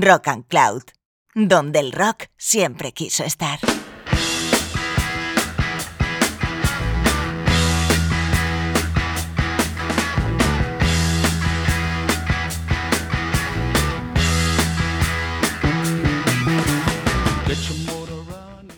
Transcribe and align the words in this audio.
Rock 0.00 0.26
and 0.28 0.44
Cloud, 0.48 0.82
donde 1.34 1.78
el 1.78 1.92
rock 1.92 2.24
siempre 2.36 2.92
quiso 2.92 3.22
estar. 3.22 3.60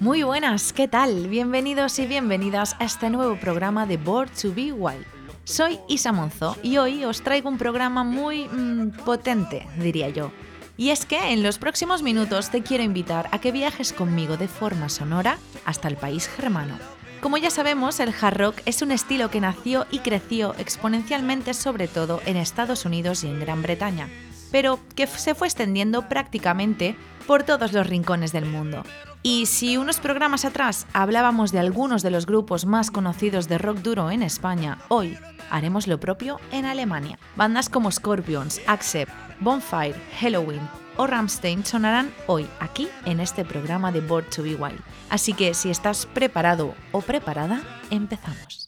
Muy 0.01 0.23
buenas, 0.23 0.73
¿qué 0.73 0.87
tal? 0.87 1.29
Bienvenidos 1.29 1.99
y 1.99 2.07
bienvenidas 2.07 2.77
a 2.79 2.85
este 2.85 3.09
nuevo 3.09 3.37
programa 3.41 3.87
de 3.87 3.97
Board 3.97 4.31
to 4.41 4.53
Be 4.55 4.73
Wild. 4.73 5.07
Soy 5.45 5.79
Isa 5.89 6.13
Monzo 6.13 6.57
y 6.63 6.77
hoy 6.77 7.05
os 7.05 7.23
traigo 7.23 7.49
un 7.49 7.57
programa 7.57 8.05
muy 8.05 8.49
mm, 8.49 9.05
potente, 9.05 9.67
diría 9.79 10.11
yo. 10.11 10.31
Y 10.77 10.91
es 10.91 11.07
que 11.07 11.33
en 11.33 11.43
los 11.43 11.59
próximos 11.59 12.03
minutos 12.03 12.51
te 12.51 12.63
quiero 12.63 12.85
invitar 12.85 13.29
a 13.33 13.41
que 13.41 13.53
viajes 13.53 13.93
conmigo 13.93 14.37
de 14.37 14.49
forma 14.49 14.89
sonora 14.89 15.39
hasta 15.65 15.89
el 15.89 15.97
país 15.97 16.29
germano. 16.29 16.79
Como 17.21 17.39
ya 17.39 17.51
sabemos, 17.51 17.99
el 17.99 18.15
hard 18.21 18.37
rock 18.37 18.61
es 18.67 18.83
un 18.83 18.93
estilo 18.93 19.31
que 19.31 19.41
nació 19.41 19.87
y 19.91 20.01
creció 20.01 20.55
exponencialmente 20.59 21.55
sobre 21.55 21.89
todo 21.89 22.21
en 22.27 22.37
Estados 22.37 22.85
Unidos 22.85 23.25
y 23.25 23.29
en 23.29 23.41
Gran 23.41 23.63
Bretaña, 23.63 24.09
pero 24.53 24.79
que 24.95 25.07
se 25.07 25.35
fue 25.35 25.49
extendiendo 25.49 26.09
prácticamente 26.09 26.95
por 27.27 27.43
todos 27.43 27.73
los 27.73 27.87
rincones 27.87 28.33
del 28.33 28.45
mundo. 28.45 28.85
Y 29.29 29.47
si 29.47 29.77
unos 29.77 29.99
programas 29.99 30.45
atrás 30.45 30.87
hablábamos 30.93 31.51
de 31.51 31.59
algunos 31.59 32.05
de 32.05 32.13
los 32.13 32.27
grupos 32.27 32.65
más 32.65 32.93
conocidos 32.93 33.49
de 33.49 33.59
rock 33.59 33.79
duro 33.79 34.13
en 34.13 34.23
España, 34.23 34.79
hoy 34.87 35.19
haremos 35.51 35.89
lo 35.89 35.99
propio 35.99 36.39
en 36.53 36.65
Alemania. 36.65 37.19
Bandas 37.35 37.69
como 37.69 37.91
Scorpions, 37.91 38.61
Accept, 38.69 39.11
Bonfire, 39.41 39.97
Halloween 40.21 40.61
o 40.97 41.09
Ramstein 41.09 41.65
sonarán 41.65 42.15
hoy 42.29 42.47
aquí 42.61 42.87
en 43.05 43.19
este 43.19 43.45
programa 43.45 43.91
de 43.91 44.01
Board 44.01 44.31
to 44.31 44.45
Be 44.45 44.55
Wild. 44.55 44.79
Así 45.11 45.33
que 45.33 45.55
si 45.55 45.71
estás 45.71 46.07
preparado 46.07 46.77
o 46.93 47.01
preparada, 47.01 47.63
empezamos. 47.91 48.66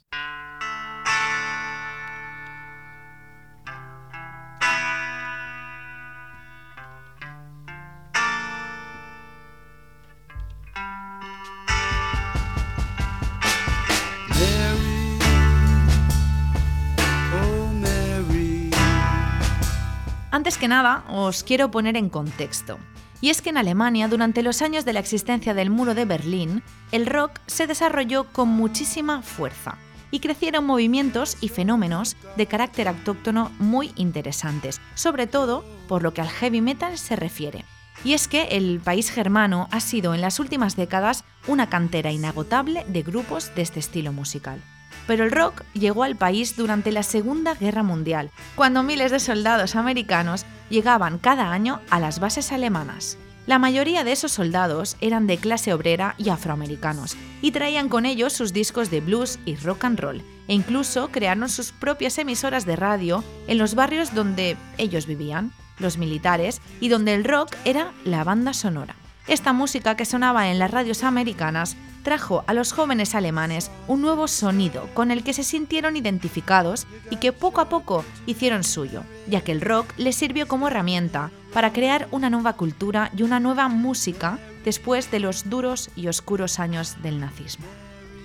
Antes 20.38 20.56
que 20.56 20.68
nada, 20.68 21.02
os 21.08 21.42
quiero 21.42 21.72
poner 21.72 21.96
en 21.96 22.08
contexto. 22.08 22.78
Y 23.20 23.30
es 23.30 23.42
que 23.42 23.50
en 23.50 23.56
Alemania, 23.56 24.06
durante 24.06 24.44
los 24.44 24.62
años 24.62 24.84
de 24.84 24.92
la 24.92 25.00
existencia 25.00 25.52
del 25.52 25.68
muro 25.68 25.96
de 25.96 26.04
Berlín, 26.04 26.62
el 26.92 27.06
rock 27.06 27.40
se 27.48 27.66
desarrolló 27.66 28.22
con 28.32 28.48
muchísima 28.48 29.20
fuerza 29.22 29.78
y 30.12 30.20
crecieron 30.20 30.64
movimientos 30.64 31.36
y 31.40 31.48
fenómenos 31.48 32.16
de 32.36 32.46
carácter 32.46 32.86
autóctono 32.86 33.50
muy 33.58 33.90
interesantes, 33.96 34.80
sobre 34.94 35.26
todo 35.26 35.64
por 35.88 36.04
lo 36.04 36.14
que 36.14 36.20
al 36.20 36.28
heavy 36.28 36.60
metal 36.60 36.98
se 36.98 37.16
refiere. 37.16 37.64
Y 38.04 38.12
es 38.12 38.28
que 38.28 38.44
el 38.52 38.78
país 38.78 39.10
germano 39.10 39.66
ha 39.72 39.80
sido 39.80 40.14
en 40.14 40.20
las 40.20 40.38
últimas 40.38 40.76
décadas 40.76 41.24
una 41.48 41.68
cantera 41.68 42.12
inagotable 42.12 42.84
de 42.86 43.02
grupos 43.02 43.52
de 43.56 43.62
este 43.62 43.80
estilo 43.80 44.12
musical 44.12 44.62
pero 45.08 45.24
el 45.24 45.32
rock 45.32 45.64
llegó 45.72 46.04
al 46.04 46.16
país 46.16 46.54
durante 46.54 46.92
la 46.92 47.02
Segunda 47.02 47.54
Guerra 47.54 47.82
Mundial, 47.82 48.30
cuando 48.54 48.82
miles 48.82 49.10
de 49.10 49.18
soldados 49.18 49.74
americanos 49.74 50.44
llegaban 50.68 51.18
cada 51.18 51.50
año 51.50 51.80
a 51.88 51.98
las 51.98 52.20
bases 52.20 52.52
alemanas. 52.52 53.16
La 53.46 53.58
mayoría 53.58 54.04
de 54.04 54.12
esos 54.12 54.32
soldados 54.32 54.98
eran 55.00 55.26
de 55.26 55.38
clase 55.38 55.72
obrera 55.72 56.14
y 56.18 56.28
afroamericanos, 56.28 57.16
y 57.40 57.52
traían 57.52 57.88
con 57.88 58.04
ellos 58.04 58.34
sus 58.34 58.52
discos 58.52 58.90
de 58.90 59.00
blues 59.00 59.38
y 59.46 59.56
rock 59.56 59.84
and 59.84 59.98
roll, 59.98 60.22
e 60.46 60.52
incluso 60.52 61.08
crearon 61.08 61.48
sus 61.48 61.72
propias 61.72 62.18
emisoras 62.18 62.66
de 62.66 62.76
radio 62.76 63.24
en 63.46 63.56
los 63.56 63.74
barrios 63.74 64.14
donde 64.14 64.58
ellos 64.76 65.06
vivían, 65.06 65.52
los 65.78 65.96
militares, 65.96 66.60
y 66.80 66.88
donde 66.90 67.14
el 67.14 67.24
rock 67.24 67.56
era 67.64 67.92
la 68.04 68.24
banda 68.24 68.52
sonora. 68.52 68.94
Esta 69.26 69.54
música 69.54 69.96
que 69.96 70.04
sonaba 70.04 70.50
en 70.50 70.58
las 70.58 70.70
radios 70.70 71.02
americanas 71.02 71.76
trajo 72.02 72.44
a 72.46 72.54
los 72.54 72.72
jóvenes 72.72 73.14
alemanes 73.14 73.70
un 73.86 74.00
nuevo 74.02 74.28
sonido 74.28 74.88
con 74.94 75.10
el 75.10 75.22
que 75.22 75.32
se 75.32 75.44
sintieron 75.44 75.96
identificados 75.96 76.86
y 77.10 77.16
que 77.16 77.32
poco 77.32 77.60
a 77.60 77.68
poco 77.68 78.04
hicieron 78.26 78.64
suyo, 78.64 79.02
ya 79.26 79.40
que 79.42 79.52
el 79.52 79.60
rock 79.60 79.92
les 79.96 80.16
sirvió 80.16 80.48
como 80.48 80.68
herramienta 80.68 81.30
para 81.52 81.72
crear 81.72 82.08
una 82.10 82.30
nueva 82.30 82.54
cultura 82.54 83.10
y 83.16 83.22
una 83.22 83.40
nueva 83.40 83.68
música 83.68 84.38
después 84.64 85.10
de 85.10 85.20
los 85.20 85.48
duros 85.48 85.90
y 85.96 86.08
oscuros 86.08 86.58
años 86.58 87.02
del 87.02 87.20
nazismo. 87.20 87.66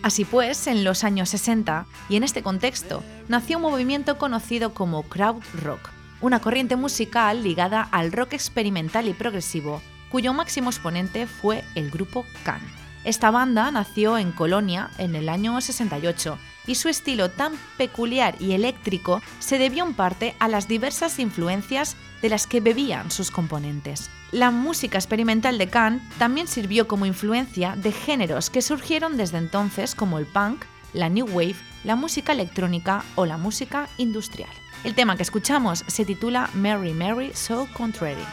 Así 0.02 0.26
pues, 0.26 0.68
en 0.68 0.84
los 0.84 1.06
años 1.06 1.30
60, 1.30 1.86
y 2.10 2.18
en 2.18 2.24
este 2.24 2.44
contexto, 2.44 3.04
nació 3.30 3.58
un 3.58 3.64
movimiento 3.64 4.18
conocido 4.18 4.74
como 4.74 5.04
crowd 5.04 5.42
rock, 5.62 5.90
una 6.20 6.40
corriente 6.40 6.76
musical 6.76 7.42
ligada 7.44 7.82
al 7.82 8.12
rock 8.12 8.34
experimental 8.34 9.08
y 9.08 9.14
progresivo 9.14 9.82
cuyo 10.14 10.32
máximo 10.32 10.70
exponente 10.70 11.26
fue 11.26 11.64
el 11.74 11.90
grupo 11.90 12.24
Can. 12.44 12.83
Esta 13.04 13.32
banda 13.32 13.70
nació 13.72 14.18
en 14.18 14.32
Colonia 14.32 14.90
en 14.98 15.16
el 15.16 15.28
año 15.28 15.60
68 15.60 16.38
y 16.68 16.76
su 16.76 16.88
estilo 16.88 17.30
tan 17.30 17.54
peculiar 17.78 18.36
y 18.40 18.54
eléctrico 18.54 19.22
se 19.40 19.58
debió 19.58 19.86
en 19.86 19.94
parte 19.94 20.36
a 20.40 20.48
las 20.48 20.68
diversas 20.68 21.20
influencias 21.20 21.98
de 22.22 22.30
las 22.30 22.48
que 22.48 22.62
bebían 22.62 23.12
sus 23.12 23.32
componentes. 23.32 24.10
La 24.32 24.52
música 24.52 24.98
experimental 24.98 25.58
de 25.58 25.68
Can 25.68 26.02
también 26.18 26.48
sirvió 26.48 26.88
como 26.88 27.06
influencia 27.06 27.76
de 27.76 27.92
géneros 27.92 28.50
que 28.50 28.62
surgieron 28.62 29.18
desde 29.18 29.38
entonces 29.38 29.96
como 29.96 30.18
el 30.18 30.26
punk, 30.26 30.64
la 30.94 31.10
new 31.10 31.28
wave, 31.28 31.58
la 31.84 31.96
música 31.96 32.32
electrónica 32.32 33.04
o 33.16 33.26
la 33.26 33.38
música 33.38 33.90
industrial. 33.98 34.50
El 34.84 34.96
tema 34.96 35.18
que 35.18 35.24
escuchamos 35.24 35.84
se 35.88 36.06
titula 36.06 36.50
Mary 36.54 36.94
Mary 36.94 37.32
So 37.34 37.68
Contrary. 37.74 38.24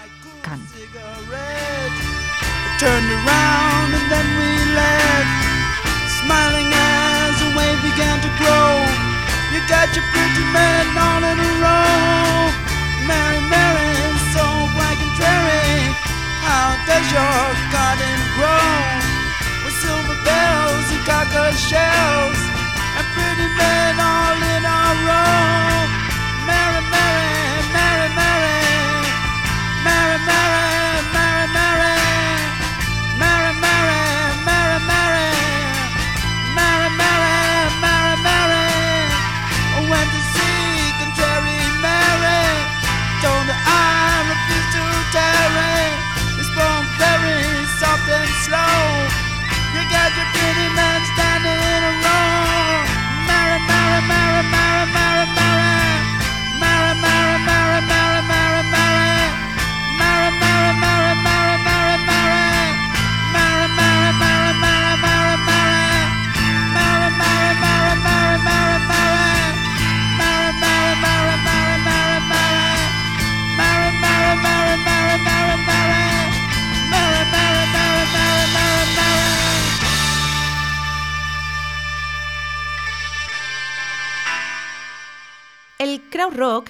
Can. 0.43 0.61
Smiling 6.31 6.71
as 6.71 7.35
the 7.43 7.51
wave 7.59 7.81
began 7.83 8.23
to 8.23 8.31
grow. 8.39 8.71
You 9.51 9.59
got 9.67 9.91
your 9.99 10.07
pretty 10.15 10.47
man 10.55 10.87
all 10.95 11.23
in 11.27 11.39
a 11.43 11.51
row. 11.59 12.39
Mary, 13.11 13.43
Mary, 13.51 13.91
so 14.31 14.45
black 14.79 14.95
and 15.03 15.13
dreary. 15.19 15.91
How 16.47 16.79
does 16.87 17.07
your 17.11 17.43
garden 17.75 18.19
grow? 18.39 18.71
With 19.67 19.75
silver 19.83 20.19
bells 20.23 20.70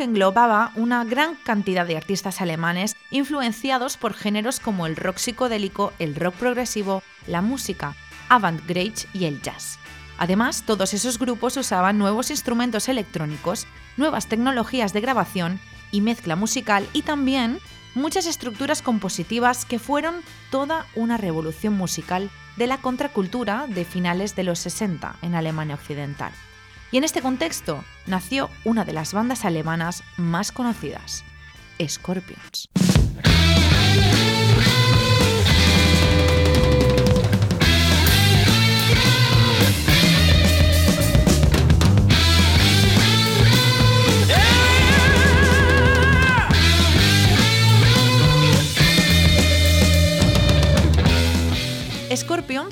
englobaba 0.04 0.72
una 0.74 1.04
gran 1.04 1.36
cantidad 1.36 1.86
de 1.86 1.96
artistas 1.96 2.40
alemanes 2.40 2.96
influenciados 3.10 3.96
por 3.96 4.14
géneros 4.14 4.60
como 4.60 4.86
el 4.86 4.96
rock 4.96 5.18
psicodélico, 5.18 5.92
el 5.98 6.14
rock 6.14 6.34
progresivo, 6.34 7.02
la 7.26 7.42
música 7.42 7.94
avant-garde 8.28 9.06
y 9.12 9.24
el 9.24 9.42
jazz. 9.42 9.78
Además, 10.18 10.64
todos 10.66 10.94
esos 10.94 11.18
grupos 11.18 11.56
usaban 11.56 11.98
nuevos 11.98 12.30
instrumentos 12.30 12.88
electrónicos, 12.88 13.66
nuevas 13.96 14.26
tecnologías 14.26 14.92
de 14.92 15.00
grabación 15.00 15.60
y 15.90 16.00
mezcla 16.00 16.36
musical 16.36 16.86
y 16.92 17.02
también 17.02 17.58
muchas 17.94 18.26
estructuras 18.26 18.82
compositivas 18.82 19.64
que 19.64 19.78
fueron 19.78 20.16
toda 20.50 20.86
una 20.94 21.16
revolución 21.16 21.74
musical 21.74 22.30
de 22.56 22.66
la 22.66 22.78
contracultura 22.78 23.66
de 23.66 23.84
finales 23.84 24.36
de 24.36 24.44
los 24.44 24.58
60 24.60 25.16
en 25.22 25.34
Alemania 25.34 25.74
Occidental. 25.74 26.32
Y 26.92 26.98
en 26.98 27.04
este 27.04 27.22
contexto 27.22 27.84
nació 28.06 28.50
una 28.64 28.84
de 28.84 28.92
las 28.92 29.12
bandas 29.12 29.44
alemanas 29.44 30.02
más 30.16 30.50
conocidas, 30.50 31.24
Scorpions. 31.86 32.68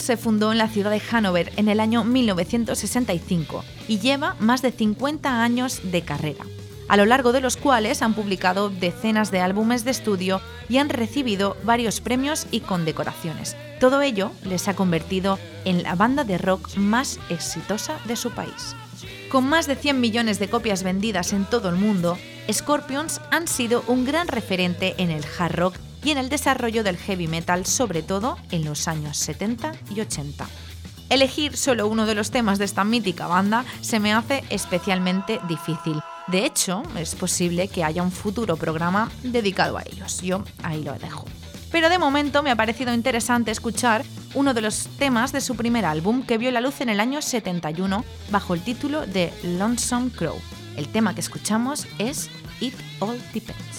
Se 0.09 0.17
fundó 0.17 0.53
en 0.53 0.57
la 0.57 0.69
ciudad 0.69 0.91
de 0.91 1.01
Hannover 1.01 1.53
en 1.57 1.69
el 1.69 1.81
año 1.81 2.03
1965 2.03 3.63
y 3.89 3.99
lleva 3.99 4.37
más 4.41 4.63
de 4.63 4.73
50 4.73 5.43
años 5.43 5.83
de 5.85 6.01
carrera, 6.01 6.47
a 6.89 6.97
lo 6.97 7.05
largo 7.05 7.33
de 7.33 7.43
los 7.43 7.59
cuales 7.59 8.01
han 8.01 8.15
publicado 8.15 8.71
decenas 8.71 9.31
de 9.31 9.41
álbumes 9.41 9.85
de 9.85 9.91
estudio 9.91 10.41
y 10.67 10.79
han 10.79 10.89
recibido 10.89 11.59
varios 11.63 12.01
premios 12.01 12.47
y 12.51 12.61
condecoraciones. 12.61 13.55
Todo 13.81 14.01
ello 14.01 14.33
les 14.47 14.67
ha 14.69 14.75
convertido 14.75 15.39
en 15.67 15.83
la 15.83 15.95
banda 15.95 16.25
de 16.25 16.39
rock 16.39 16.75
más 16.79 17.21
exitosa 17.29 17.99
de 18.07 18.17
su 18.17 18.31
país. 18.31 18.75
Con 19.31 19.47
más 19.47 19.67
de 19.67 19.77
100 19.77 20.01
millones 20.01 20.39
de 20.39 20.49
copias 20.49 20.85
vendidas 20.85 21.35
en 21.35 21.45
todo 21.45 21.69
el 21.69 21.77
mundo, 21.77 22.17
Scorpions 22.51 23.21
han 23.31 23.47
sido 23.47 23.85
un 23.89 24.07
gran 24.07 24.27
referente 24.27 24.95
en 24.97 25.11
el 25.11 25.23
hard 25.39 25.55
rock 25.55 25.75
y 26.05 26.11
en 26.11 26.19
el 26.19 26.29
desarrollo 26.29 26.85
del 26.85 26.97
heavy 26.97 27.27
metal, 27.27 27.67
sobre 27.67 28.03
todo 28.03 28.37
en 28.51 28.65
los 28.65 28.89
años 28.89 29.17
70 29.19 29.73
y 29.95 30.01
80. 30.01 30.49
Elegir 31.09 31.57
solo 31.57 31.89
uno 31.89 32.05
de 32.05 32.15
los 32.15 32.31
temas 32.31 32.59
de 32.59 32.67
esta 32.67 32.85
mítica 32.85 33.27
banda 33.27 33.65
se 33.81 33.99
me 33.99 34.13
hace 34.13 34.45
especialmente 34.51 35.41
difícil. 35.49 36.01
De 36.27 36.45
hecho, 36.45 36.83
es 36.99 37.15
posible 37.15 37.69
que 37.69 37.85
haya 37.85 38.03
un 38.03 38.13
futuro 38.13 38.57
programa 38.57 39.11
dedicado 39.23 39.79
a 39.79 39.83
ellos. 39.83 40.21
Yo 40.21 40.45
ahí 40.63 40.83
lo 40.85 40.93
dejo. 40.95 41.25
Pero 41.73 41.89
de 41.89 41.99
momento 41.99 42.43
me 42.43 42.51
ha 42.51 42.57
parecido 42.57 42.93
interesante 42.93 43.51
escuchar 43.51 44.05
uno 44.35 44.53
de 44.55 44.61
los 44.61 44.89
temas 44.99 45.33
de 45.33 45.41
su 45.41 45.57
primer 45.57 45.85
álbum 45.85 46.23
que 46.23 46.39
vio 46.39 46.51
la 46.51 46.61
luz 46.61 46.81
en 46.81 46.89
el 46.89 47.01
año 47.01 47.23
71 47.23 48.05
bajo 48.31 48.55
el 48.55 48.63
título 48.63 49.07
de 49.07 49.33
Lonesome 49.43 50.11
Crow. 50.11 50.37
El 50.77 50.89
tema 50.89 51.15
que 51.15 51.21
escuchamos 51.21 51.87
es 51.99 52.31
It 52.61 52.75
All 53.01 53.21
Depends. 53.33 53.78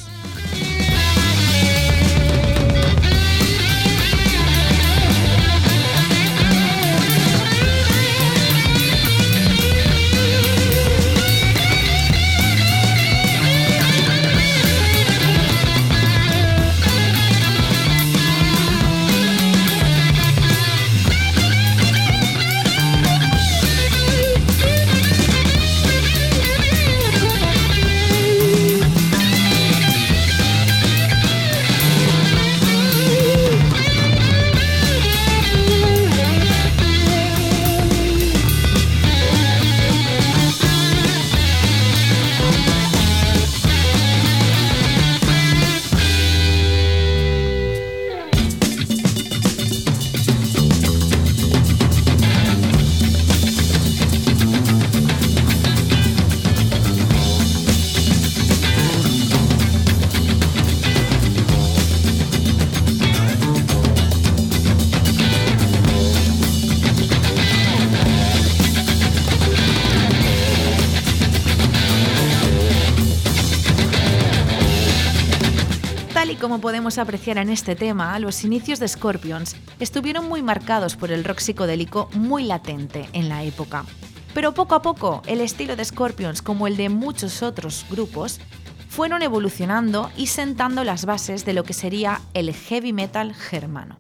Como 76.59 76.71
podemos 76.71 76.97
apreciar 76.97 77.37
en 77.37 77.49
este 77.49 77.77
tema, 77.77 78.19
los 78.19 78.43
inicios 78.43 78.79
de 78.79 78.87
Scorpions 78.89 79.55
estuvieron 79.79 80.27
muy 80.27 80.41
marcados 80.41 80.97
por 80.97 81.09
el 81.09 81.23
rock 81.23 81.39
psicodélico 81.39 82.09
muy 82.15 82.43
latente 82.43 83.07
en 83.13 83.29
la 83.29 83.45
época. 83.45 83.85
Pero 84.33 84.53
poco 84.53 84.75
a 84.75 84.81
poco, 84.81 85.21
el 85.25 85.39
estilo 85.39 85.77
de 85.77 85.85
Scorpions, 85.85 86.41
como 86.41 86.67
el 86.67 86.75
de 86.75 86.89
muchos 86.89 87.43
otros 87.43 87.85
grupos, 87.89 88.41
fueron 88.89 89.21
evolucionando 89.21 90.11
y 90.17 90.27
sentando 90.27 90.83
las 90.83 91.05
bases 91.05 91.45
de 91.45 91.53
lo 91.53 91.63
que 91.63 91.71
sería 91.71 92.19
el 92.33 92.53
heavy 92.53 92.91
metal 92.91 93.33
germano. 93.33 93.97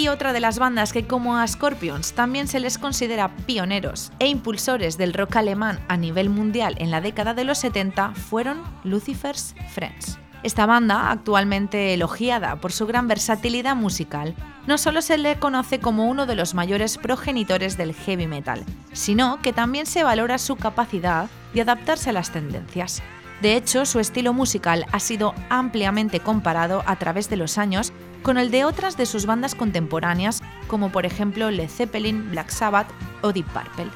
De 0.00 0.40
las 0.40 0.58
bandas 0.58 0.94
que 0.94 1.06
como 1.06 1.36
a 1.36 1.46
Scorpions 1.46 2.14
también 2.14 2.48
se 2.48 2.58
les 2.58 2.78
considera 2.78 3.36
pioneros 3.44 4.12
e 4.18 4.28
impulsores 4.28 4.96
del 4.96 5.12
rock 5.12 5.36
alemán 5.36 5.78
a 5.88 5.98
nivel 5.98 6.30
mundial 6.30 6.74
en 6.78 6.90
la 6.90 7.02
década 7.02 7.34
de 7.34 7.44
los 7.44 7.58
70 7.58 8.14
fueron 8.14 8.62
Lucifer's 8.82 9.54
Friends. 9.74 10.18
Esta 10.42 10.64
banda, 10.64 11.10
actualmente 11.10 11.92
elogiada 11.92 12.56
por 12.56 12.72
su 12.72 12.86
gran 12.86 13.08
versatilidad 13.08 13.76
musical, 13.76 14.34
no 14.66 14.78
solo 14.78 15.02
se 15.02 15.18
le 15.18 15.38
conoce 15.38 15.80
como 15.80 16.08
uno 16.08 16.24
de 16.24 16.34
los 16.34 16.54
mayores 16.54 16.96
progenitores 16.96 17.76
del 17.76 17.92
heavy 17.92 18.26
metal, 18.26 18.64
sino 18.92 19.38
que 19.42 19.52
también 19.52 19.84
se 19.84 20.02
valora 20.02 20.38
su 20.38 20.56
capacidad 20.56 21.28
de 21.52 21.60
adaptarse 21.60 22.08
a 22.08 22.14
las 22.14 22.30
tendencias. 22.30 23.02
De 23.42 23.54
hecho, 23.54 23.84
su 23.84 24.00
estilo 24.00 24.32
musical 24.32 24.86
ha 24.92 25.00
sido 25.00 25.34
ampliamente 25.50 26.20
comparado 26.20 26.82
a 26.86 26.96
través 26.96 27.28
de 27.28 27.36
los 27.36 27.58
años 27.58 27.92
con 28.22 28.38
el 28.38 28.50
de 28.50 28.64
otras 28.64 28.96
de 28.96 29.06
sus 29.06 29.26
bandas 29.26 29.54
contemporáneas, 29.54 30.42
como 30.66 30.90
por 30.90 31.06
ejemplo 31.06 31.50
Led 31.50 31.68
Zeppelin, 31.68 32.30
Black 32.30 32.50
Sabbath 32.50 32.88
o 33.22 33.32
Deep 33.32 33.46
Purple. 33.46 33.90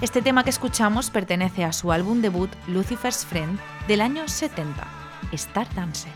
Este 0.00 0.20
tema 0.20 0.44
que 0.44 0.50
escuchamos 0.50 1.10
pertenece 1.10 1.64
a 1.64 1.72
su 1.72 1.92
álbum 1.92 2.22
debut 2.22 2.50
Lucifer's 2.66 3.24
Friend 3.24 3.58
del 3.86 4.00
año 4.00 4.26
70, 4.26 4.86
Star 5.32 5.72
Dancer. 5.74 6.12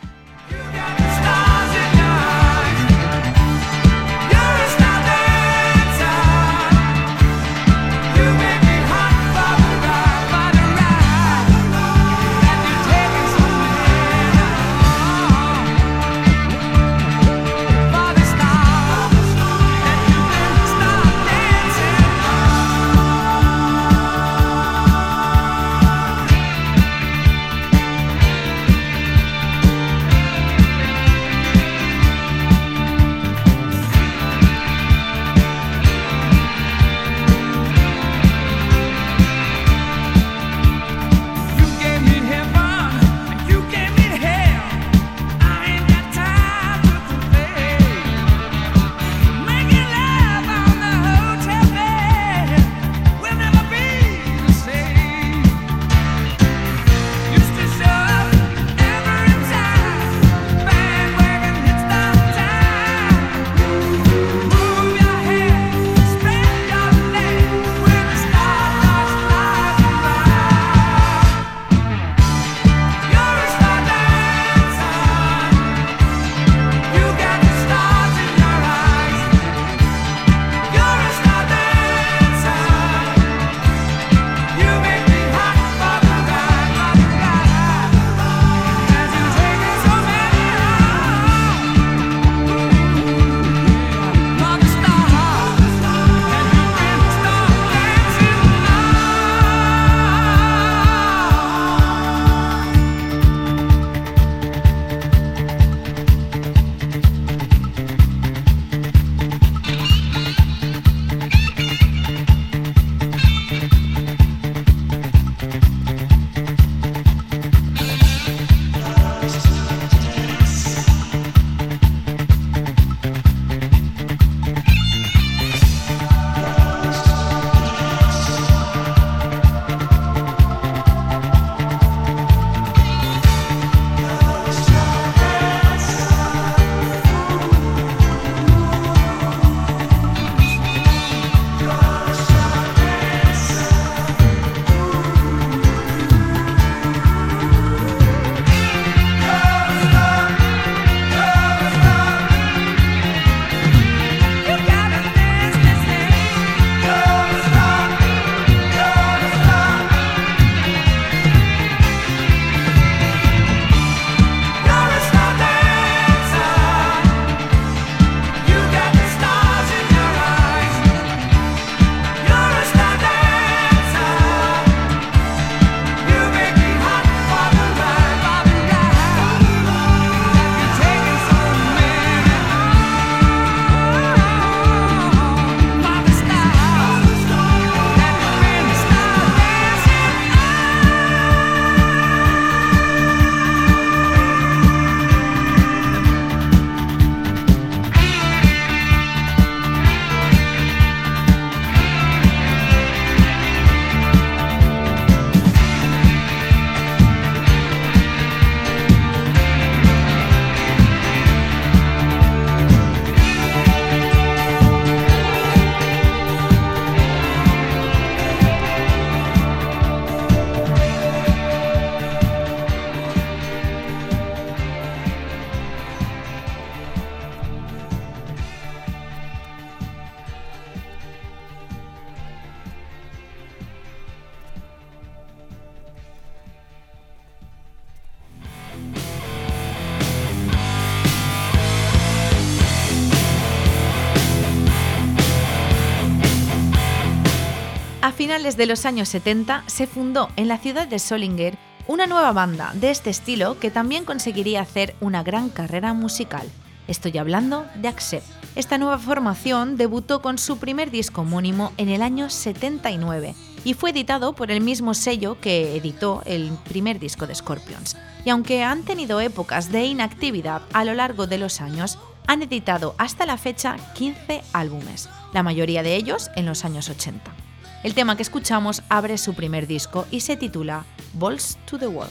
Finales 248.27 248.57
de 248.57 248.67
los 248.67 248.87
años 248.87 249.09
70 249.11 249.63
se 249.69 249.87
fundó 249.87 250.31
en 250.35 250.49
la 250.49 250.59
ciudad 250.59 250.89
de 250.89 250.99
Solinger 250.99 251.57
una 251.87 252.09
nueva 252.09 252.33
banda 252.33 252.73
de 252.75 252.91
este 252.91 253.09
estilo 253.09 253.57
que 253.61 253.71
también 253.71 254.05
conseguiría 254.05 254.63
hacer 254.63 254.97
una 255.01 255.23
gran 255.23 255.49
carrera 255.49 255.95
musical. 255.95 256.45
Estoy 256.89 257.19
hablando 257.19 257.65
de 257.77 257.87
Accept. 257.87 258.27
Esta 258.57 258.79
nueva 258.79 258.99
formación 258.99 259.77
debutó 259.77 260.23
con 260.23 260.39
su 260.39 260.59
primer 260.59 260.91
disco 260.91 261.21
homónimo 261.21 261.73
en 261.77 261.89
el 261.89 262.03
año 262.03 262.29
79 262.29 263.37
y 263.63 263.75
fue 263.75 263.91
editado 263.91 264.33
por 264.33 264.51
el 264.51 264.61
mismo 264.61 264.95
sello 264.95 265.41
que 265.41 265.77
editó 265.77 266.23
el 266.27 266.51
primer 266.69 266.99
disco 266.99 267.29
de 267.29 267.35
Scorpions. 267.37 267.97
Y 268.25 268.31
aunque 268.31 268.65
han 268.65 268.83
tenido 268.83 269.21
épocas 269.21 269.71
de 269.71 269.85
inactividad 269.85 270.63
a 270.73 270.85
lo 270.85 270.95
largo 270.95 271.29
de 271.29 271.39
los 271.39 271.61
años, 271.61 271.97
han 272.27 272.43
editado 272.43 272.97
hasta 272.99 273.25
la 273.25 273.37
fecha 273.37 273.77
15 273.95 274.43
álbumes, 274.53 275.09
la 275.33 275.45
mayoría 275.45 275.85
de 275.85 275.95
ellos 275.95 276.29
en 276.35 276.45
los 276.45 276.65
años 276.65 276.89
80. 276.89 277.46
El 277.87 277.95
tema 277.95 278.17
que 278.17 278.25
escuchamos 278.25 278.83
abre 278.89 279.17
su 279.17 279.35
primer 279.35 279.69
disco 279.69 280.09
y 280.11 280.19
se 280.19 280.37
titula 280.37 280.85
Balls 281.15 281.57
to 281.67 281.79
the 281.79 281.87
Wall. 281.87 282.09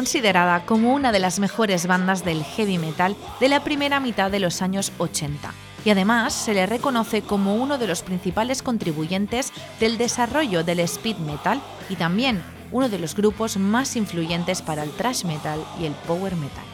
Considerada 0.00 0.64
como 0.64 0.94
una 0.94 1.12
de 1.12 1.18
las 1.18 1.40
mejores 1.40 1.86
bandas 1.86 2.24
del 2.24 2.42
heavy 2.42 2.78
metal 2.78 3.14
de 3.38 3.50
la 3.50 3.62
primera 3.62 4.00
mitad 4.00 4.30
de 4.30 4.40
los 4.40 4.62
años 4.62 4.92
80 4.96 5.52
y 5.84 5.90
además 5.90 6.32
se 6.32 6.54
le 6.54 6.64
reconoce 6.64 7.20
como 7.20 7.56
uno 7.56 7.76
de 7.76 7.86
los 7.86 8.00
principales 8.00 8.62
contribuyentes 8.62 9.52
del 9.78 9.98
desarrollo 9.98 10.64
del 10.64 10.80
speed 10.80 11.18
metal 11.18 11.60
y 11.90 11.96
también 11.96 12.42
uno 12.72 12.88
de 12.88 12.98
los 12.98 13.14
grupos 13.14 13.58
más 13.58 13.94
influyentes 13.94 14.62
para 14.62 14.84
el 14.84 14.90
thrash 14.92 15.24
metal 15.26 15.62
y 15.78 15.84
el 15.84 15.92
power 15.92 16.34
metal. 16.34 16.64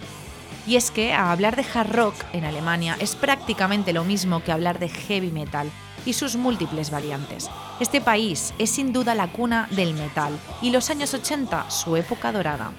Y 0.64 0.76
es 0.76 0.92
que 0.92 1.12
a 1.12 1.32
hablar 1.32 1.56
de 1.56 1.66
hard 1.74 1.96
rock 1.96 2.14
en 2.32 2.44
Alemania 2.44 2.96
es 3.00 3.16
prácticamente 3.16 3.92
lo 3.92 4.04
mismo 4.04 4.40
que 4.44 4.52
hablar 4.52 4.78
de 4.78 4.88
heavy 4.88 5.32
metal, 5.32 5.68
y 6.06 6.12
sus 6.12 6.36
múltiples 6.36 6.90
variantes. 6.90 7.50
Este 7.80 8.00
país 8.00 8.54
es 8.58 8.70
sin 8.70 8.92
duda 8.92 9.14
la 9.14 9.26
cuna 9.26 9.68
del 9.72 9.92
metal 9.92 10.38
y 10.62 10.70
los 10.70 10.88
años 10.88 11.12
80 11.12 11.70
su 11.70 11.96
época 11.96 12.32
dorada. 12.32 12.72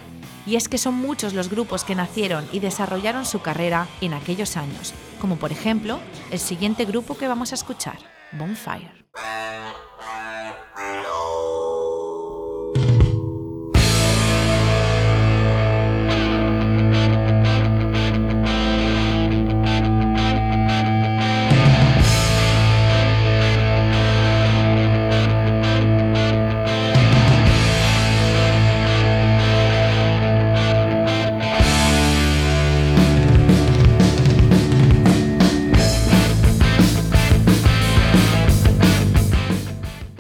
Y 0.48 0.56
es 0.56 0.70
que 0.70 0.78
son 0.78 0.96
muchos 0.96 1.34
los 1.34 1.50
grupos 1.50 1.84
que 1.84 1.94
nacieron 1.94 2.48
y 2.54 2.60
desarrollaron 2.60 3.26
su 3.26 3.42
carrera 3.42 3.88
en 4.00 4.14
aquellos 4.14 4.56
años, 4.56 4.94
como 5.20 5.36
por 5.36 5.52
ejemplo 5.52 6.00
el 6.32 6.40
siguiente 6.40 6.86
grupo 6.86 7.18
que 7.18 7.28
vamos 7.28 7.52
a 7.52 7.56
escuchar, 7.56 7.98
Bonfire. 8.32 8.98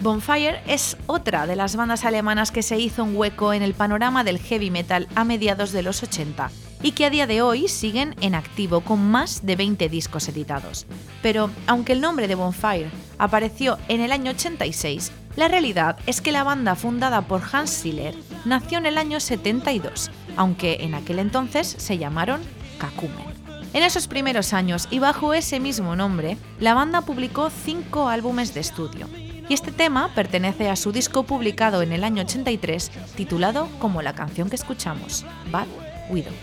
Bonfire 0.07 0.61
es 0.67 0.95
otra 1.05 1.45
de 1.47 1.57
las 1.57 1.75
bandas 1.75 2.05
alemanas 2.05 2.51
que 2.51 2.63
se 2.63 2.79
hizo 2.79 3.03
un 3.03 3.17
hueco 3.17 3.51
en 3.51 3.61
el 3.61 3.73
panorama 3.73 4.23
del 4.23 4.39
heavy 4.39 4.71
metal 4.71 5.05
a 5.15 5.25
mediados 5.25 5.73
de 5.73 5.83
los 5.83 6.01
80 6.01 6.49
y 6.81 6.93
que 6.93 7.03
a 7.03 7.09
día 7.09 7.27
de 7.27 7.41
hoy 7.41 7.67
siguen 7.67 8.15
en 8.21 8.33
activo 8.33 8.79
con 8.79 9.05
más 9.11 9.45
de 9.45 9.57
20 9.57 9.89
discos 9.89 10.29
editados. 10.29 10.85
Pero 11.21 11.49
aunque 11.67 11.91
el 11.91 11.99
nombre 11.99 12.29
de 12.29 12.35
Bonfire 12.35 12.89
apareció 13.17 13.79
en 13.89 13.99
el 13.99 14.13
año 14.13 14.31
86, 14.31 15.11
la 15.35 15.49
realidad 15.49 15.97
es 16.05 16.21
que 16.21 16.31
la 16.31 16.45
banda 16.45 16.75
fundada 16.75 17.23
por 17.23 17.41
Hans 17.51 17.81
Ziller 17.81 18.15
nació 18.45 18.77
en 18.77 18.85
el 18.85 18.97
año 18.97 19.19
72, 19.19 20.09
aunque 20.37 20.85
en 20.85 20.95
aquel 20.95 21.19
entonces 21.19 21.67
se 21.67 21.97
llamaron 21.97 22.39
Kakumen. 22.77 23.27
En 23.73 23.83
esos 23.83 24.07
primeros 24.07 24.53
años 24.53 24.87
y 24.89 24.99
bajo 24.99 25.33
ese 25.33 25.59
mismo 25.59 25.97
nombre, 25.97 26.37
la 26.61 26.73
banda 26.73 27.01
publicó 27.01 27.49
cinco 27.49 28.07
álbumes 28.07 28.53
de 28.53 28.61
estudio, 28.61 29.09
y 29.49 29.53
este 29.53 29.71
tema 29.71 30.09
pertenece 30.13 30.69
a 30.69 30.75
su 30.75 30.91
disco 30.91 31.23
publicado 31.23 31.81
en 31.81 31.91
el 31.91 32.03
año 32.03 32.23
83 32.23 32.91
titulado 33.15 33.69
como 33.79 34.01
la 34.01 34.13
canción 34.13 34.49
que 34.49 34.55
escuchamos, 34.55 35.25
Bad 35.51 35.67
Widow. 36.09 36.33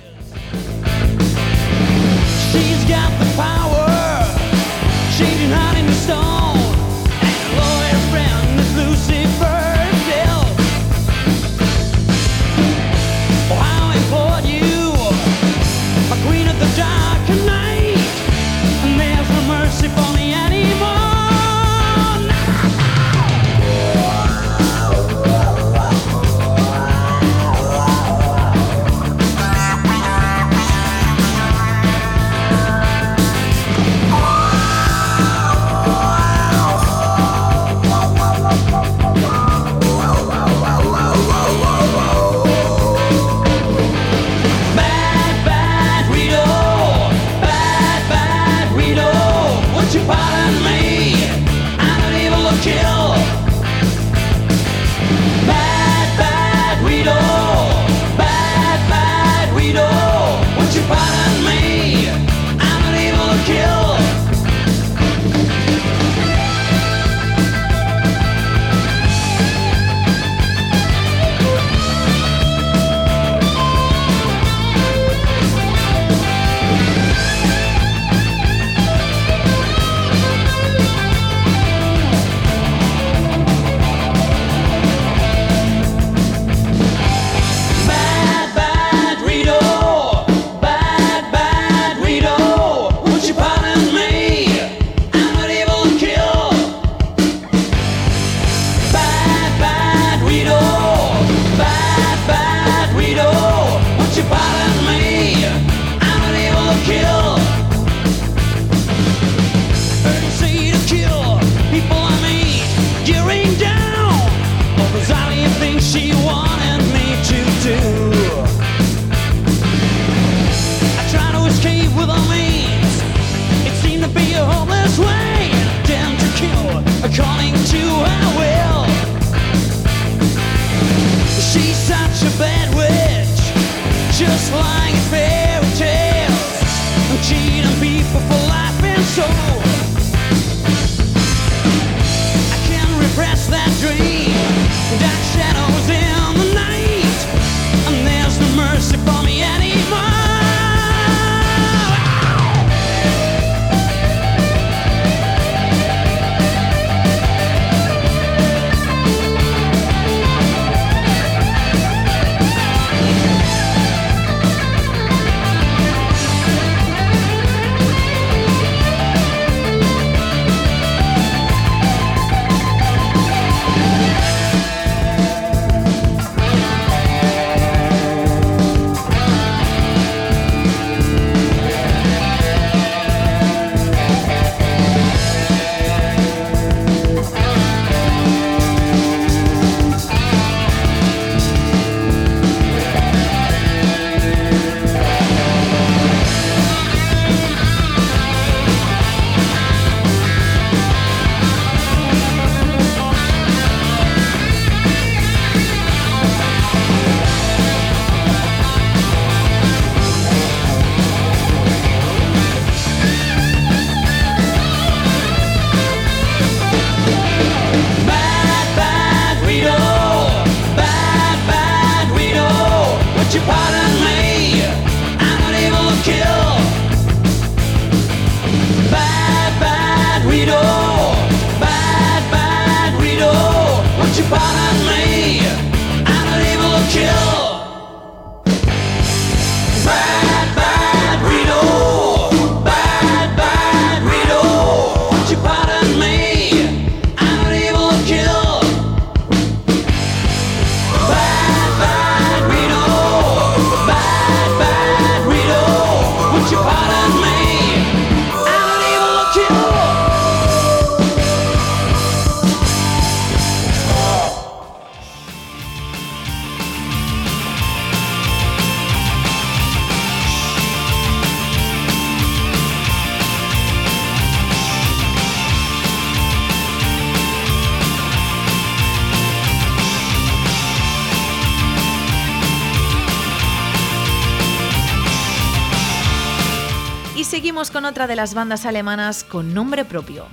De 288.07 288.17
las 288.17 288.35
bandas 288.35 288.67
alemanas 288.67 289.25
con 289.25 289.55
nombre 289.55 289.85
propio, 289.85 290.27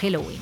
Halloween. 0.00 0.40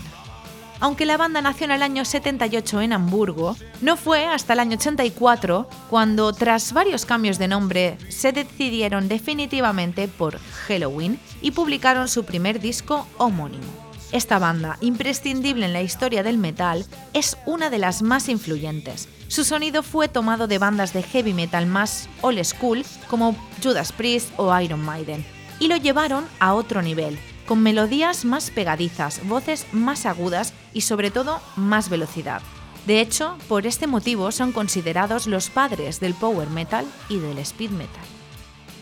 Aunque 0.81 1.07
la 1.07 1.17
banda 1.17 1.41
nació 1.41 1.67
en 1.67 1.71
el 1.71 1.83
año 1.83 2.05
78 2.05 2.81
en 2.81 2.93
Hamburgo, 2.93 3.57
no 3.83 3.97
fue 3.97 4.27
hasta 4.27 4.55
el 4.55 4.59
año 4.59 4.77
84 4.77 5.69
cuando, 5.89 6.33
tras 6.33 6.73
varios 6.73 7.07
cambios 7.07 7.39
de 7.39 7.47
nombre, 7.47 7.99
se 8.09 8.33
decidieron 8.33 9.07
definitivamente 9.07 10.09
por 10.09 10.41
Halloween 10.67 11.21
y 11.41 11.53
publicaron 11.53 12.09
su 12.09 12.25
primer 12.25 12.59
disco 12.59 13.07
homónimo. 13.19 13.93
Esta 14.11 14.39
banda, 14.39 14.77
imprescindible 14.81 15.65
en 15.67 15.73
la 15.73 15.83
historia 15.83 16.23
del 16.23 16.37
metal, 16.37 16.85
es 17.15 17.39
una 17.47 17.71
de 17.71 17.79
las 17.79 18.03
más 18.03 18.29
influyentes. 18.29 19.09
Su 19.29 19.45
sonido 19.45 19.83
fue 19.83 20.09
tomado 20.09 20.49
de 20.49 20.59
bandas 20.59 20.93
de 20.93 21.03
heavy 21.03 21.33
metal 21.33 21.65
más 21.67 22.09
old 22.21 22.45
school 22.45 22.85
como 23.09 23.35
Judas 23.63 23.93
Priest 23.93 24.31
o 24.37 24.59
Iron 24.61 24.85
Maiden, 24.85 25.25
y 25.63 25.69
lo 25.69 25.77
llevaron 25.77 26.27
a 26.41 26.55
otro 26.55 26.83
nivel, 26.83 27.17
con 27.47 27.63
melodías 27.63 28.25
más 28.25 28.51
pegadizas, 28.51 29.25
voces 29.29 29.65
más 29.71 30.07
agudas 30.07 30.55
y 30.75 30.81
sobre 30.81 31.13
todo 31.13 31.41
más 31.55 31.89
velocidad. 31.89 32.43
De 32.85 33.01
hecho, 33.01 33.39
por 33.47 33.65
este 33.65 33.87
motivo 33.87 34.33
son 34.33 34.51
considerados 34.51 35.29
los 35.29 35.51
padres 35.51 36.01
del 36.01 36.15
power 36.15 36.51
metal 36.51 36.85
y 37.09 37.21
del 37.21 37.39
speed 37.39 37.71
metal. 37.71 38.03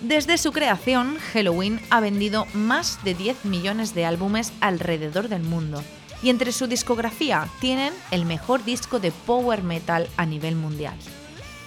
Desde 0.00 0.38
su 0.38 0.52
creación, 0.52 1.18
Halloween 1.34 1.82
ha 1.90 2.00
vendido 2.00 2.46
más 2.54 3.04
de 3.04 3.12
10 3.12 3.44
millones 3.44 3.94
de 3.94 4.06
álbumes 4.06 4.50
alrededor 4.62 5.28
del 5.28 5.42
mundo 5.42 5.84
y 6.22 6.30
entre 6.30 6.50
su 6.50 6.66
discografía 6.66 7.46
tienen 7.60 7.92
el 8.10 8.24
mejor 8.24 8.64
disco 8.64 9.00
de 9.00 9.12
power 9.12 9.62
metal 9.62 10.08
a 10.16 10.24
nivel 10.24 10.56
mundial. 10.56 10.96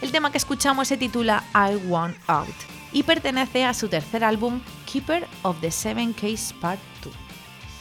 El 0.02 0.12
tema 0.12 0.32
que 0.32 0.40
escuchamos 0.40 0.88
se 0.88 0.98
titula 0.98 1.44
I 1.54 1.76
Want 1.88 2.18
Out 2.26 2.74
y 2.94 3.04
pertenece 3.04 3.66
a 3.66 3.74
su 3.74 3.90
tercer 3.90 4.24
álbum 4.24 4.62
Keeper 4.86 5.28
of 5.42 5.60
the 5.60 5.72
Seven 5.72 6.14
Case 6.14 6.54
Part 6.62 6.80
2 7.02 7.12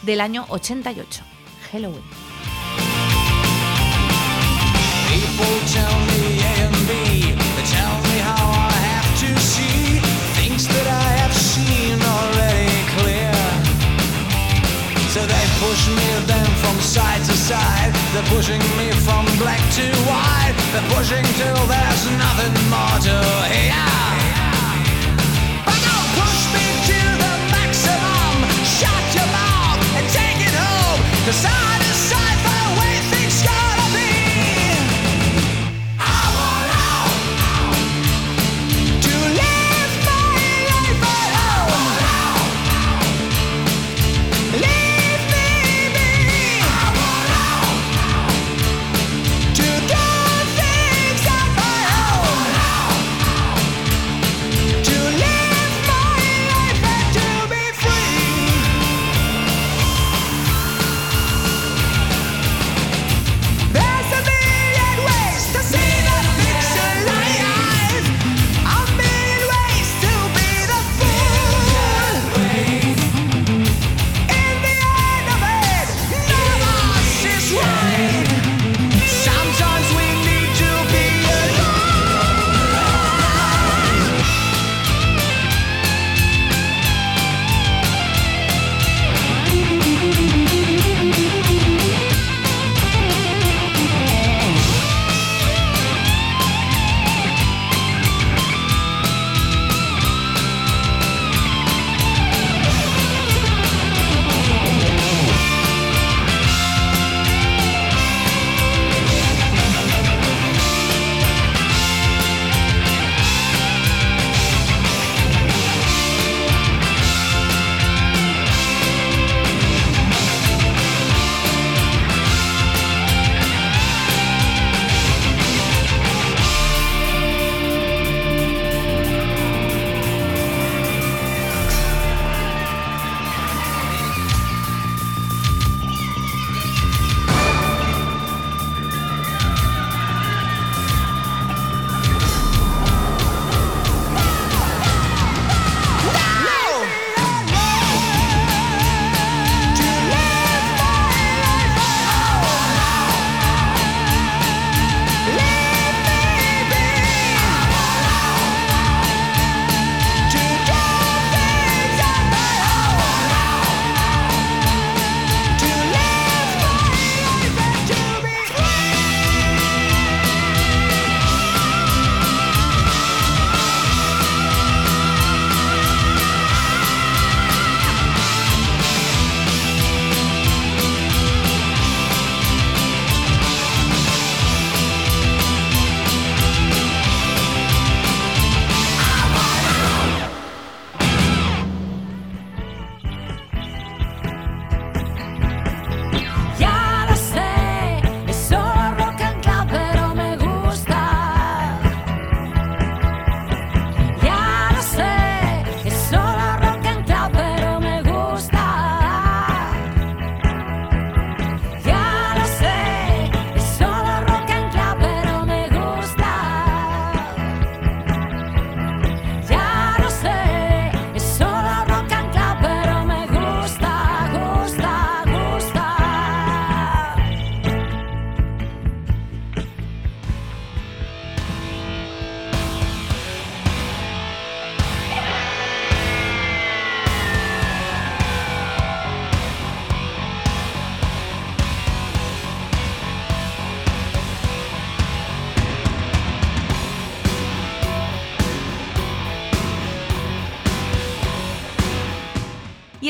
del 0.03 0.21
año 0.21 0.47
88, 0.51 1.23
Halloween. 1.71 2.03
So 15.13 15.21
they 15.27 15.47
push 15.61 15.89
me 15.89 16.27
then 16.27 16.47
from 16.63 16.81
side 16.81 17.23
to 17.27 17.33
side. 17.33 17.93
They're 18.15 18.23
pushing 18.35 18.61
me 18.79 18.91
from 19.05 19.27
black 19.39 19.61
to 19.77 19.83
white. 20.09 20.55
They're 20.73 20.89
pushing 20.97 21.25
till 21.37 21.67
there's 21.67 22.05
nothing 22.17 22.71
more 22.71 22.99
to 23.03 23.53
hear. 23.53 24.12
Cause 31.33 31.47
I 31.47 31.62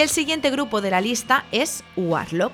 el 0.02 0.08
siguiente 0.08 0.50
grupo 0.50 0.80
de 0.80 0.90
la 0.90 1.00
lista 1.00 1.44
es 1.52 1.84
Warlock. 1.96 2.52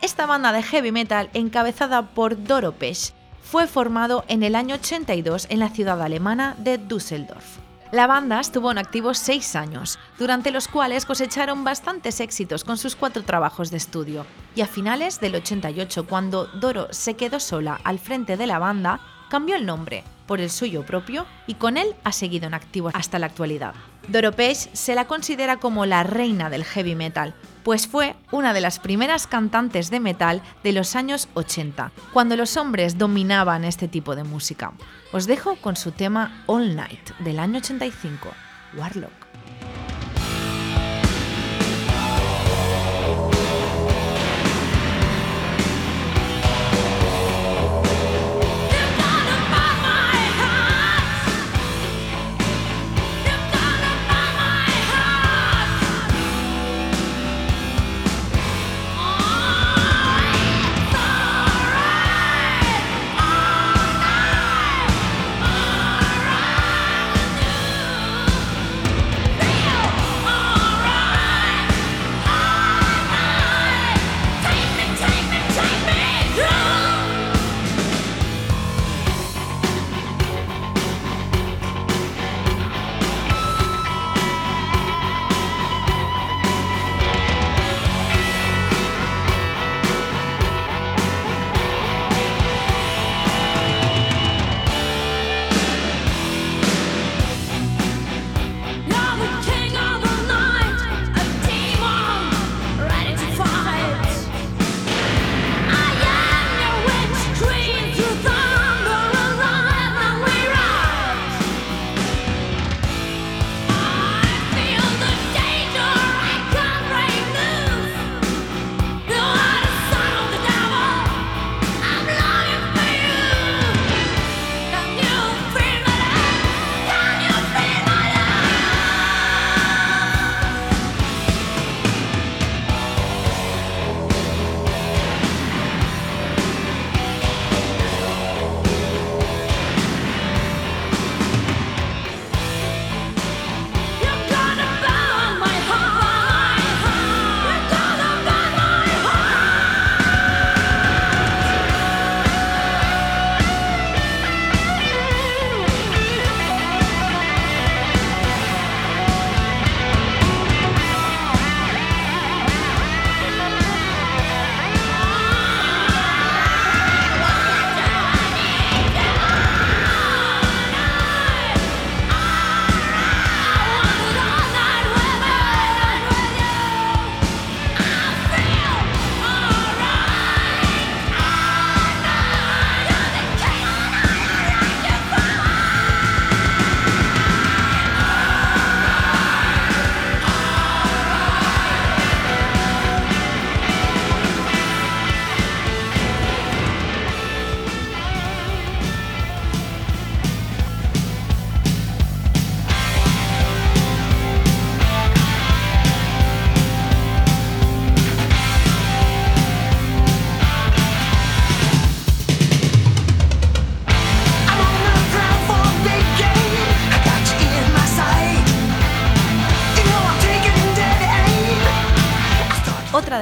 Esta 0.00 0.24
banda 0.24 0.50
de 0.52 0.62
heavy 0.62 0.92
metal, 0.92 1.28
encabezada 1.34 2.00
por 2.02 2.42
Doro 2.42 2.72
Pesch, 2.72 3.12
fue 3.42 3.66
formado 3.66 4.24
en 4.28 4.42
el 4.42 4.54
año 4.54 4.76
82 4.76 5.46
en 5.50 5.58
la 5.58 5.68
ciudad 5.68 6.00
alemana 6.00 6.56
de 6.58 6.78
Düsseldorf. 6.78 7.58
La 7.92 8.06
banda 8.06 8.40
estuvo 8.40 8.70
en 8.72 8.78
activo 8.78 9.12
seis 9.12 9.56
años, 9.56 9.98
durante 10.18 10.50
los 10.50 10.68
cuales 10.68 11.04
cosecharon 11.04 11.64
bastantes 11.64 12.20
éxitos 12.20 12.64
con 12.64 12.78
sus 12.78 12.96
cuatro 12.96 13.22
trabajos 13.24 13.70
de 13.70 13.76
estudio, 13.76 14.24
y 14.54 14.62
a 14.62 14.66
finales 14.66 15.20
del 15.20 15.34
88, 15.34 16.06
cuando 16.06 16.46
Doro 16.46 16.88
se 16.92 17.12
quedó 17.12 17.40
sola 17.40 17.78
al 17.84 17.98
frente 17.98 18.38
de 18.38 18.46
la 18.46 18.58
banda, 18.58 19.00
cambió 19.28 19.56
el 19.56 19.66
nombre 19.66 20.02
por 20.26 20.40
el 20.40 20.50
suyo 20.50 20.84
propio 20.84 21.26
y 21.46 21.54
con 21.54 21.76
él 21.76 21.94
ha 22.04 22.12
seguido 22.12 22.46
en 22.46 22.54
activo 22.54 22.90
hasta 22.94 23.18
la 23.18 23.26
actualidad. 23.26 23.74
Doro 24.08 24.30
Page 24.32 24.70
se 24.72 24.94
la 24.94 25.06
considera 25.06 25.56
como 25.56 25.84
la 25.84 26.04
reina 26.04 26.48
del 26.48 26.64
heavy 26.64 26.94
metal, 26.94 27.34
pues 27.64 27.88
fue 27.88 28.14
una 28.30 28.54
de 28.54 28.60
las 28.60 28.78
primeras 28.78 29.26
cantantes 29.26 29.90
de 29.90 29.98
metal 29.98 30.42
de 30.62 30.72
los 30.72 30.94
años 30.94 31.28
80, 31.34 31.90
cuando 32.12 32.36
los 32.36 32.56
hombres 32.56 32.98
dominaban 32.98 33.64
este 33.64 33.88
tipo 33.88 34.14
de 34.14 34.22
música. 34.22 34.72
Os 35.12 35.26
dejo 35.26 35.56
con 35.56 35.74
su 35.74 35.90
tema 35.90 36.44
All 36.46 36.76
Night 36.76 37.10
del 37.18 37.40
año 37.40 37.58
85, 37.58 38.28
Warlock. 38.76 39.25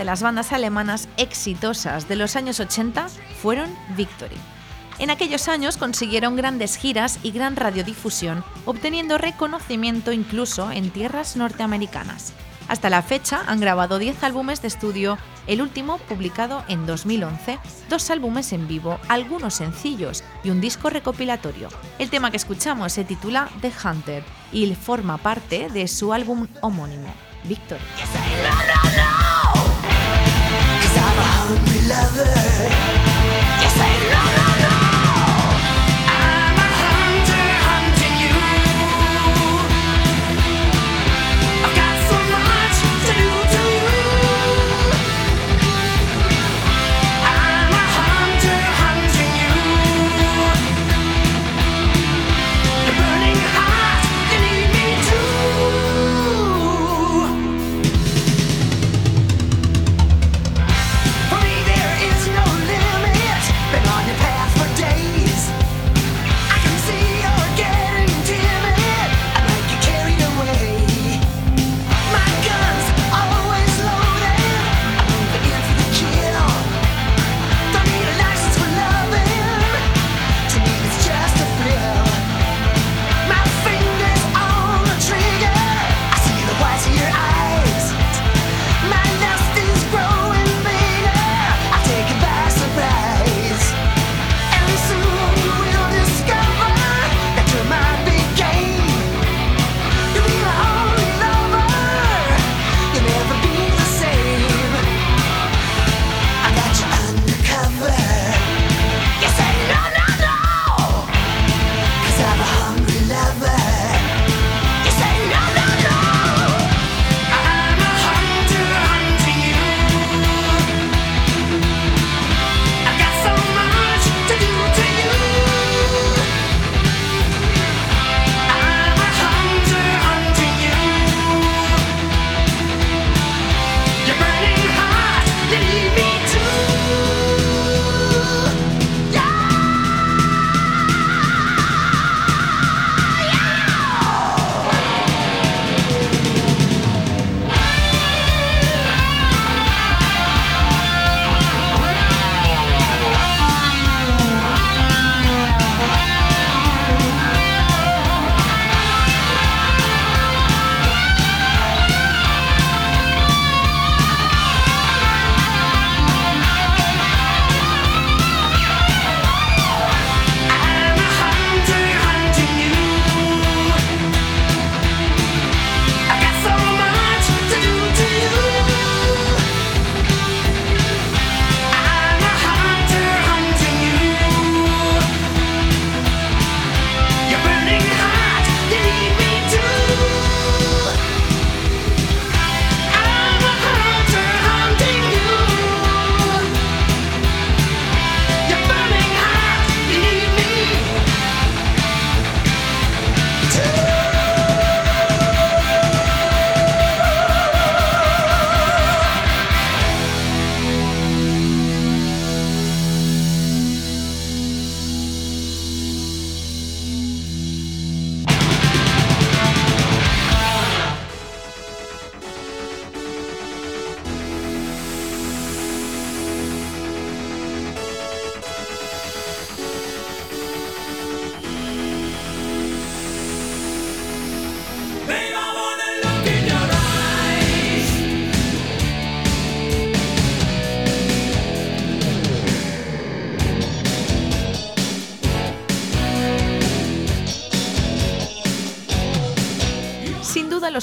Las 0.04 0.22
bandas 0.22 0.52
alemanas 0.52 1.08
exitosas 1.16 2.08
de 2.08 2.16
los 2.16 2.36
años 2.36 2.60
80 2.60 3.08
fueron 3.40 3.74
Victory. 3.96 4.36
En 4.98 5.10
aquellos 5.10 5.48
años 5.48 5.76
consiguieron 5.76 6.36
grandes 6.36 6.76
giras 6.76 7.18
y 7.22 7.32
gran 7.32 7.56
radiodifusión, 7.56 8.44
obteniendo 8.64 9.18
reconocimiento 9.18 10.12
incluso 10.12 10.70
en 10.70 10.90
tierras 10.90 11.36
norteamericanas. 11.36 12.32
Hasta 12.68 12.90
la 12.90 13.02
fecha 13.02 13.42
han 13.46 13.60
grabado 13.60 13.98
10 13.98 14.22
álbumes 14.22 14.62
de 14.62 14.68
estudio, 14.68 15.18
el 15.46 15.60
último 15.60 15.98
publicado 15.98 16.64
en 16.68 16.86
2011, 16.86 17.58
dos 17.90 18.10
álbumes 18.10 18.52
en 18.52 18.68
vivo, 18.68 18.98
algunos 19.08 19.54
sencillos 19.54 20.22
y 20.44 20.50
un 20.50 20.60
disco 20.60 20.88
recopilatorio. 20.88 21.68
El 21.98 22.08
tema 22.08 22.30
que 22.30 22.38
escuchamos 22.38 22.92
se 22.92 23.04
titula 23.04 23.50
The 23.60 23.72
Hunter 23.84 24.24
y 24.52 24.72
forma 24.74 25.18
parte 25.18 25.68
de 25.68 25.88
su 25.88 26.12
álbum 26.12 26.46
homónimo, 26.62 27.12
Victory. 27.44 27.82
Beloved, 31.46 32.72
you 33.60 33.68
say 33.68 34.10
no. 34.10 34.43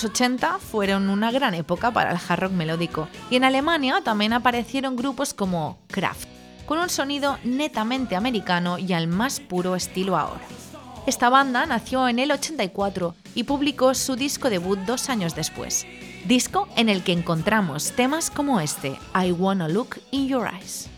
Los 0.02 0.10
80 0.10 0.58
fueron 0.58 1.10
una 1.10 1.32
gran 1.32 1.54
época 1.54 1.92
para 1.92 2.12
el 2.12 2.18
hard 2.28 2.40
rock 2.40 2.52
melódico 2.54 3.08
y 3.30 3.36
en 3.36 3.44
Alemania 3.44 4.02
también 4.04 4.34
aparecieron 4.34 4.96
grupos 4.96 5.36
como 5.36 5.78
Kraft, 5.90 6.28
con 6.66 6.80
un 6.80 6.90
sonido 6.90 7.38
netamente 7.44 8.16
americano 8.16 8.80
y 8.80 8.94
al 8.94 9.08
más 9.08 9.40
puro 9.40 9.76
estilo 9.76 10.18
ahora. 10.18 10.42
Esta 11.06 11.30
banda 11.30 11.68
nació 11.68 12.08
en 12.08 12.18
el 12.18 12.32
84 12.32 13.14
y 13.36 13.44
publicó 13.44 13.94
su 13.94 14.16
disco 14.16 14.50
debut 14.50 14.80
dos 14.80 15.08
años 15.08 15.36
después, 15.36 15.86
disco 16.26 16.68
en 16.78 16.90
el 16.90 17.04
que 17.04 17.12
encontramos 17.12 17.92
temas 17.92 18.32
como 18.32 18.60
este, 18.60 18.98
I 19.14 19.32
Wanna 19.34 19.68
Look 19.68 20.02
in 20.10 20.28
Your 20.28 20.50
Eyes. 20.52 20.90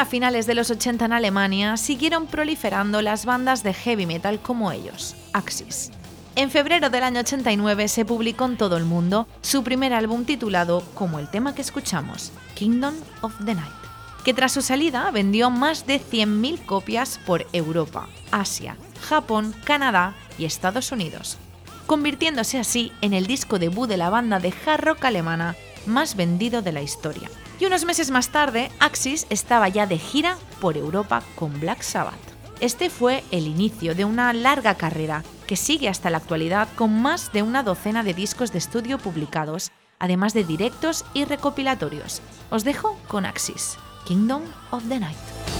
A 0.00 0.06
finales 0.06 0.46
de 0.46 0.54
los 0.54 0.70
80 0.70 1.04
en 1.04 1.12
Alemania 1.12 1.76
siguieron 1.76 2.26
proliferando 2.26 3.02
las 3.02 3.26
bandas 3.26 3.62
de 3.62 3.74
heavy 3.74 4.06
metal 4.06 4.40
como 4.40 4.72
ellos, 4.72 5.14
Axis. 5.34 5.90
En 6.36 6.50
febrero 6.50 6.88
del 6.88 7.02
año 7.02 7.20
89 7.20 7.86
se 7.86 8.06
publicó 8.06 8.46
en 8.46 8.56
todo 8.56 8.78
el 8.78 8.86
mundo 8.86 9.28
su 9.42 9.62
primer 9.62 9.92
álbum 9.92 10.24
titulado 10.24 10.82
como 10.94 11.18
el 11.18 11.28
tema 11.28 11.54
que 11.54 11.60
escuchamos, 11.60 12.32
Kingdom 12.54 12.94
of 13.20 13.34
the 13.44 13.54
Night, 13.54 13.74
que 14.24 14.32
tras 14.32 14.52
su 14.52 14.62
salida 14.62 15.10
vendió 15.10 15.50
más 15.50 15.86
de 15.86 16.00
100.000 16.00 16.64
copias 16.64 17.20
por 17.26 17.46
Europa, 17.52 18.08
Asia, 18.30 18.78
Japón, 19.02 19.54
Canadá 19.64 20.14
y 20.38 20.46
Estados 20.46 20.92
Unidos, 20.92 21.36
convirtiéndose 21.86 22.58
así 22.58 22.90
en 23.02 23.12
el 23.12 23.26
disco 23.26 23.58
debut 23.58 23.86
de 23.86 23.98
la 23.98 24.08
banda 24.08 24.40
de 24.40 24.54
hard 24.64 24.82
rock 24.82 25.04
alemana 25.04 25.56
más 25.84 26.16
vendido 26.16 26.62
de 26.62 26.72
la 26.72 26.80
historia 26.80 27.28
y 27.60 27.66
unos 27.66 27.84
meses 27.84 28.10
más 28.10 28.30
tarde 28.30 28.72
Axis 28.80 29.26
estaba 29.28 29.68
ya 29.68 29.86
de 29.86 29.98
gira 29.98 30.36
por 30.60 30.76
Europa 30.76 31.22
con 31.36 31.60
Black 31.60 31.82
Sabbath. 31.82 32.18
Este 32.60 32.90
fue 32.90 33.22
el 33.30 33.46
inicio 33.46 33.94
de 33.94 34.04
una 34.04 34.32
larga 34.32 34.74
carrera 34.74 35.22
que 35.46 35.56
sigue 35.56 35.88
hasta 35.88 36.10
la 36.10 36.18
actualidad 36.18 36.68
con 36.74 37.00
más 37.00 37.32
de 37.32 37.42
una 37.42 37.62
docena 37.62 38.02
de 38.02 38.14
discos 38.14 38.52
de 38.52 38.58
estudio 38.58 38.98
publicados, 38.98 39.70
además 39.98 40.32
de 40.32 40.44
directos 40.44 41.04
y 41.12 41.24
recopilatorios. 41.24 42.22
Os 42.50 42.64
dejo 42.64 42.98
con 43.08 43.26
Axis, 43.26 43.76
Kingdom 44.06 44.42
of 44.70 44.88
the 44.88 44.98
Night. 44.98 45.59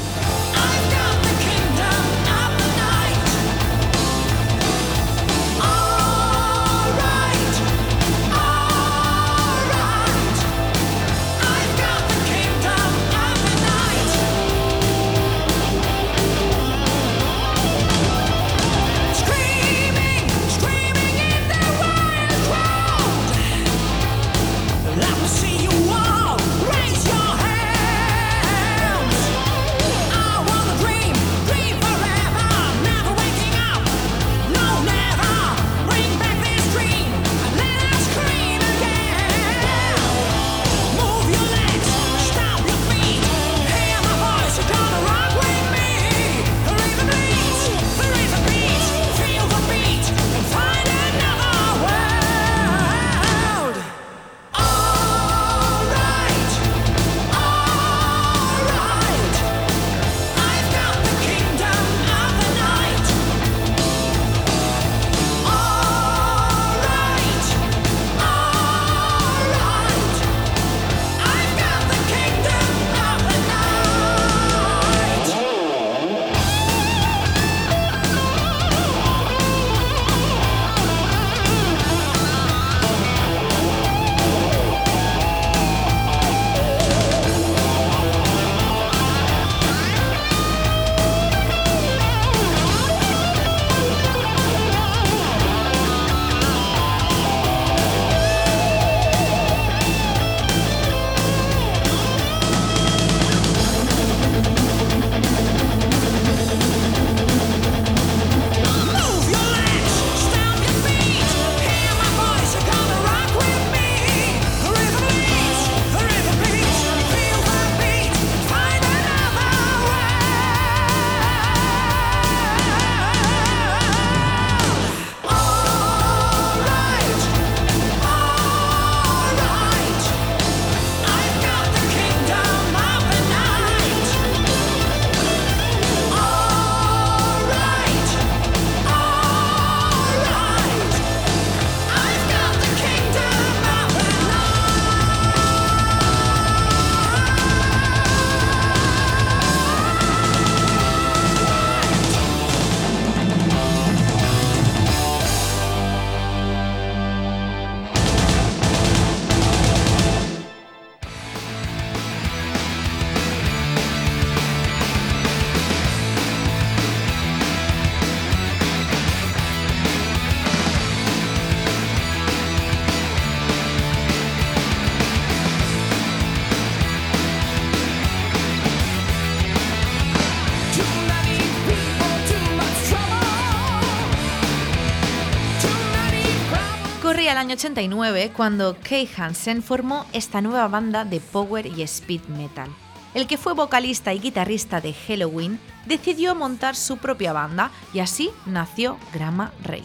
El 187.30 187.38
año 187.38 187.54
89 187.54 188.32
cuando 188.36 188.76
Kay 188.82 189.08
Hansen 189.16 189.62
formó 189.62 190.04
esta 190.12 190.40
nueva 190.40 190.66
banda 190.66 191.04
de 191.04 191.20
power 191.20 191.64
y 191.64 191.82
speed 191.82 192.22
metal. 192.22 192.68
El 193.14 193.28
que 193.28 193.38
fue 193.38 193.54
vocalista 193.54 194.12
y 194.12 194.18
guitarrista 194.18 194.80
de 194.80 194.92
Halloween 194.92 195.60
decidió 195.86 196.34
montar 196.34 196.74
su 196.74 196.96
propia 196.96 197.32
banda 197.32 197.70
y 197.94 198.00
así 198.00 198.32
nació 198.46 198.98
Gamma 199.14 199.52
Ray. 199.62 199.84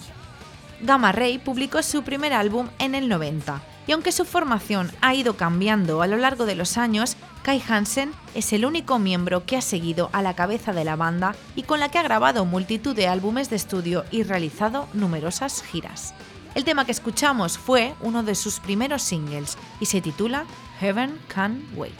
Gamma 0.81 1.11
Ray 1.11 1.37
publicó 1.37 1.83
su 1.83 2.01
primer 2.01 2.33
álbum 2.33 2.69
en 2.79 2.95
el 2.95 3.07
90 3.07 3.61
y 3.85 3.91
aunque 3.91 4.11
su 4.11 4.25
formación 4.25 4.91
ha 5.01 5.13
ido 5.13 5.37
cambiando 5.37 6.01
a 6.01 6.07
lo 6.07 6.17
largo 6.17 6.47
de 6.47 6.55
los 6.55 6.79
años, 6.79 7.15
Kai 7.43 7.61
Hansen 7.69 8.11
es 8.33 8.53
el 8.53 8.65
único 8.65 8.97
miembro 8.97 9.45
que 9.45 9.55
ha 9.55 9.61
seguido 9.61 10.09
a 10.13 10.23
la 10.23 10.33
cabeza 10.33 10.73
de 10.73 10.83
la 10.83 10.95
banda 10.95 11.35
y 11.55 11.61
con 11.61 11.79
la 11.79 11.89
que 11.89 11.99
ha 11.99 12.03
grabado 12.03 12.43
multitud 12.45 12.95
de 12.95 13.07
álbumes 13.07 13.51
de 13.51 13.57
estudio 13.57 14.03
y 14.09 14.23
realizado 14.23 14.87
numerosas 14.93 15.61
giras. 15.61 16.15
El 16.55 16.63
tema 16.63 16.85
que 16.85 16.93
escuchamos 16.93 17.57
fue 17.57 17.95
uno 17.99 18.23
de 18.23 18.33
sus 18.33 18.61
primeros 18.61 19.01
singles 19.03 19.57
y 19.81 19.87
se 19.87 19.99
titula 19.99 20.45
Heaven 20.79 21.19
Can 21.27 21.61
Wait. 21.75 21.93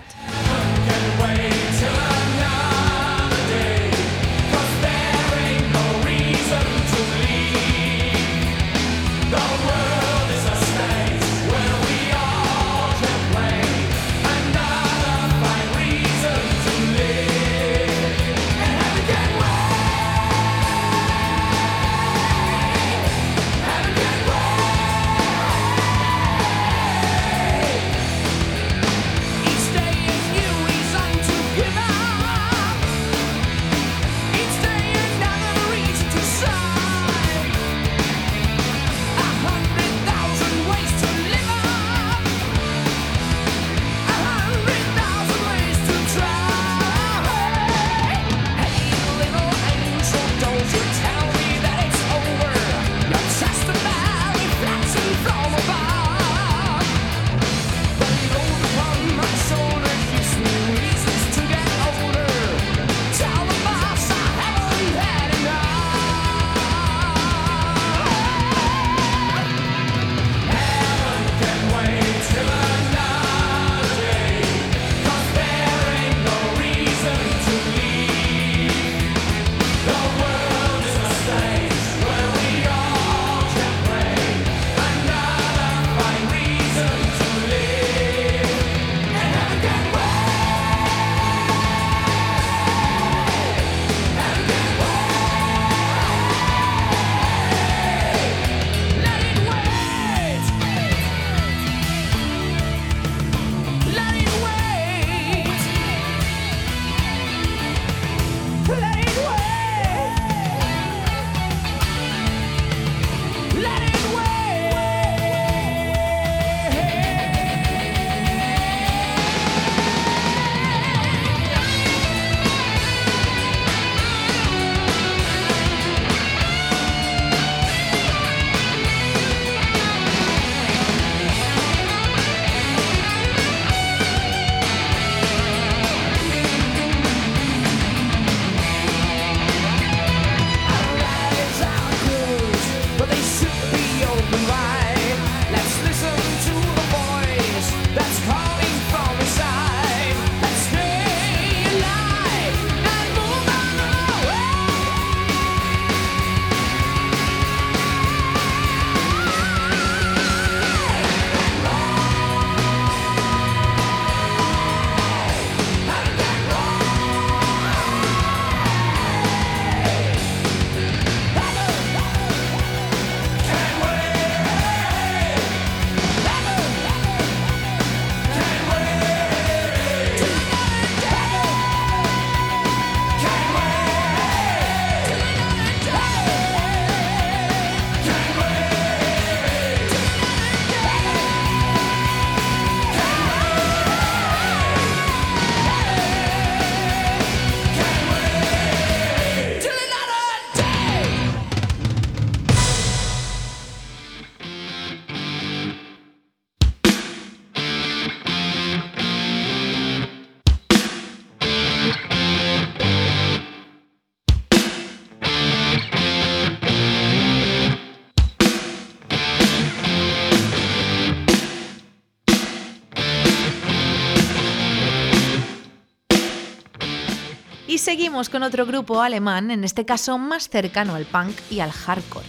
Seguimos 227.95 228.27
con 228.27 228.43
otro 228.43 228.65
grupo 228.65 229.01
alemán, 229.01 229.51
en 229.51 229.63
este 229.63 229.85
caso 229.85 230.17
más 230.17 230.49
cercano 230.49 230.95
al 230.95 231.05
punk 231.05 231.33
y 231.49 231.61
al 231.61 231.71
hardcore. 231.71 232.25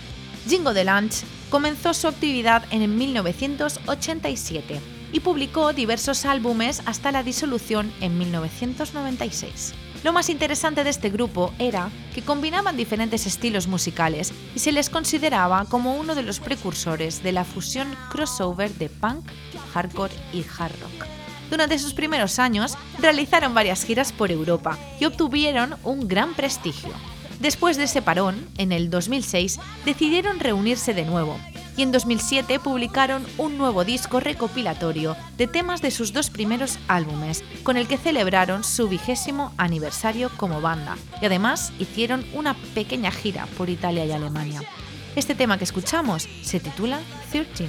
Jingo 0.46 0.72
de 0.72 0.84
Lunch 0.84 1.24
comenzó 1.50 1.92
su 1.92 2.06
actividad 2.06 2.62
en 2.70 2.96
1987 2.96 4.80
y 5.10 5.18
publicó 5.18 5.72
diversos 5.72 6.24
álbumes 6.24 6.82
hasta 6.86 7.10
la 7.10 7.24
disolución 7.24 7.92
en 8.00 8.16
1996. 8.16 9.74
Lo 10.04 10.12
más 10.12 10.30
interesante 10.30 10.84
de 10.84 10.90
este 10.90 11.10
grupo 11.10 11.52
era 11.58 11.90
que 12.14 12.22
combinaban 12.22 12.76
diferentes 12.76 13.26
estilos 13.26 13.66
musicales 13.66 14.32
y 14.54 14.60
se 14.60 14.70
les 14.70 14.88
consideraba 14.88 15.64
como 15.64 15.96
uno 15.96 16.14
de 16.14 16.22
los 16.22 16.38
precursores 16.38 17.24
de 17.24 17.32
la 17.32 17.44
fusión 17.44 17.88
crossover 18.12 18.70
de 18.74 18.88
punk, 18.88 19.26
hardcore 19.74 20.14
y 20.32 20.44
hard 20.44 20.80
rock. 20.80 21.25
Durante 21.50 21.78
sus 21.78 21.94
primeros 21.94 22.38
años 22.38 22.76
realizaron 22.98 23.54
varias 23.54 23.84
giras 23.84 24.12
por 24.12 24.30
Europa 24.30 24.78
y 25.00 25.04
obtuvieron 25.04 25.76
un 25.84 26.08
gran 26.08 26.34
prestigio. 26.34 26.90
Después 27.40 27.76
de 27.76 27.84
ese 27.84 28.02
parón, 28.02 28.48
en 28.56 28.72
el 28.72 28.90
2006, 28.90 29.60
decidieron 29.84 30.40
reunirse 30.40 30.94
de 30.94 31.04
nuevo. 31.04 31.38
y 31.78 31.82
en 31.82 31.92
2007 31.92 32.58
publicaron 32.58 33.22
un 33.36 33.58
nuevo 33.58 33.84
disco 33.84 34.18
recopilatorio 34.18 35.14
de 35.36 35.46
temas 35.46 35.82
de 35.82 35.90
sus 35.90 36.14
dos 36.14 36.30
primeros 36.30 36.78
álbumes, 36.88 37.44
con 37.64 37.76
el 37.76 37.86
que 37.86 37.98
celebraron 37.98 38.64
su 38.64 38.88
vigésimo 38.88 39.52
aniversario 39.58 40.30
como 40.38 40.62
banda 40.62 40.96
y 41.20 41.26
además 41.26 41.74
hicieron 41.78 42.24
una 42.32 42.54
pequeña 42.74 43.10
gira 43.10 43.46
por 43.58 43.68
Italia 43.68 44.06
y 44.06 44.12
Alemania. 44.12 44.62
Este 45.16 45.34
tema 45.34 45.58
que 45.58 45.64
escuchamos 45.64 46.26
se 46.42 46.60
titula 46.60 46.98
13. 47.30 47.68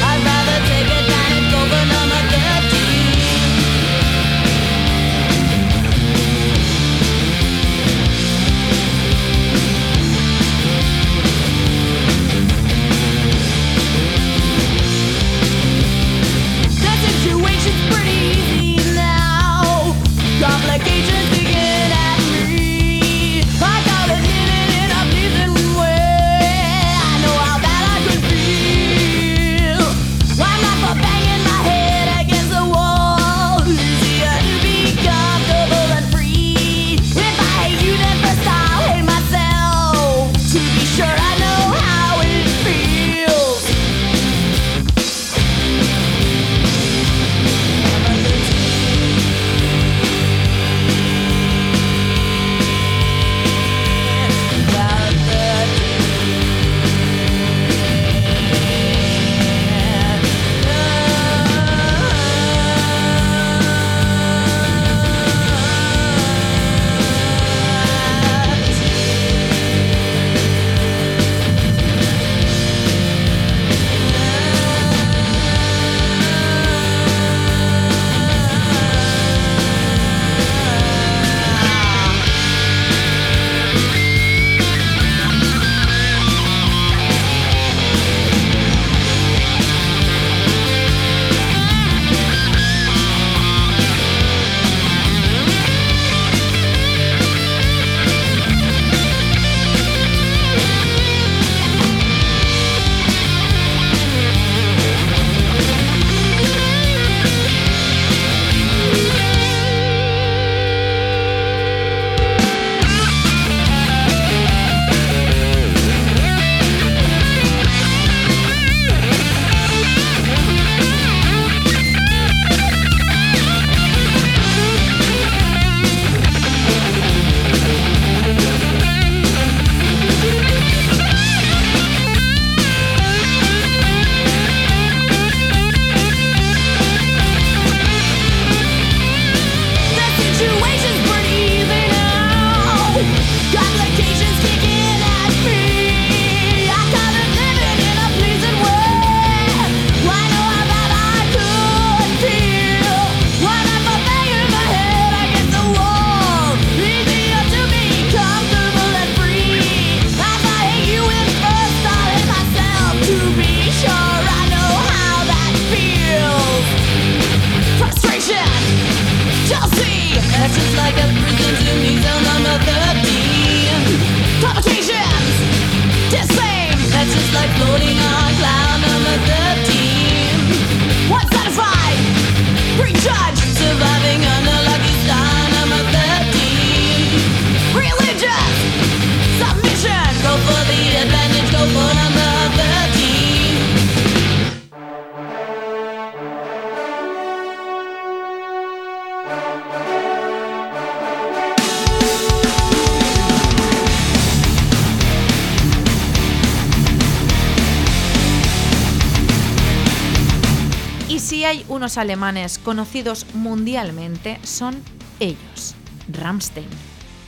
unos 211.81 211.97
alemanes 211.97 212.59
conocidos 212.59 213.25
mundialmente, 213.33 214.39
son 214.43 214.83
ellos, 215.19 215.73
Rammstein. 216.09 216.67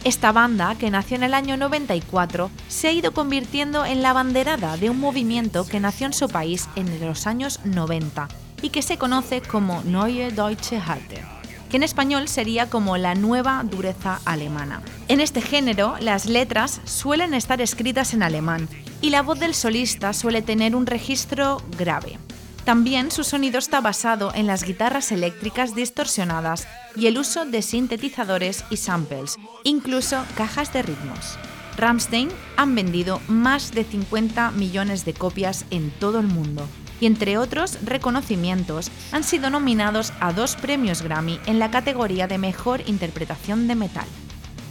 Esta 0.04 0.32
banda, 0.32 0.76
que 0.76 0.92
nació 0.92 1.18
en 1.18 1.24
el 1.24 1.34
año 1.34 1.58
94, 1.58 2.52
se 2.68 2.88
ha 2.88 2.92
ido 2.92 3.14
convirtiendo 3.14 3.84
en 3.84 4.04
la 4.04 4.14
banderada 4.14 4.78
de 4.78 4.92
un 4.92 5.00
movimiento 5.00 5.66
que 5.66 5.80
nació 5.80 6.06
en 6.06 6.14
su 6.14 6.30
país 6.30 6.70
en 6.76 7.04
los 7.04 7.26
años 7.26 7.62
90 7.64 8.28
y 8.62 8.70
que 8.70 8.84
se 8.84 9.00
conoce 9.00 9.42
como 9.42 9.82
Neue 9.86 10.30
Deutsche 10.30 10.78
Härte, 10.78 11.24
que 11.72 11.78
en 11.78 11.84
español 11.84 12.28
sería 12.28 12.70
como 12.70 12.98
la 12.98 13.16
nueva 13.16 13.64
dureza 13.64 14.20
alemana. 14.24 14.84
En 15.08 15.20
este 15.20 15.42
género, 15.42 15.96
las 16.00 16.28
letras 16.28 16.80
suelen 16.86 17.34
estar 17.34 17.60
escritas 17.60 18.14
en 18.14 18.22
alemán 18.22 18.70
y 19.02 19.10
la 19.10 19.24
voz 19.24 19.40
del 19.40 19.56
solista 19.56 20.14
suele 20.14 20.44
tener 20.44 20.76
un 20.76 20.86
registro 20.86 21.60
grave. 21.76 22.20
También 22.66 23.12
su 23.12 23.26
sonido 23.26 23.60
está 23.60 23.82
basado 23.82 24.32
en 24.34 24.48
las 24.48 24.64
guitarras 24.64 25.12
eléctricas 25.12 25.76
distorsionadas 25.76 26.66
y 26.96 27.08
el 27.08 27.18
uso 27.18 27.46
de 27.46 27.62
sintetizadores 27.62 28.64
y 28.70 28.78
samples, 28.78 29.38
incluso 29.64 30.24
cajas 30.36 30.72
de 30.72 30.82
ritmos. 30.82 31.38
Rammstein 31.78 32.30
han 32.56 32.74
vendido 32.74 33.20
más 33.28 33.72
de 33.72 33.84
50 33.84 34.52
millones 34.52 35.04
de 35.04 35.14
copias 35.14 35.66
en 35.72 35.92
todo 35.92 36.20
el 36.20 36.28
mundo 36.28 36.66
y 37.02 37.06
entre 37.06 37.38
otros 37.38 37.80
reconocimientos 37.84 38.92
han 39.12 39.26
sido 39.26 39.50
nominados 39.50 40.14
a 40.22 40.32
dos 40.32 40.56
premios 40.56 41.02
Grammy 41.02 41.40
en 41.48 41.60
la 41.60 41.70
categoría 41.70 42.28
de 42.28 42.38
Mejor 42.38 42.82
Interpretación 42.88 43.68
de 43.68 43.76
Metal. 43.76 44.08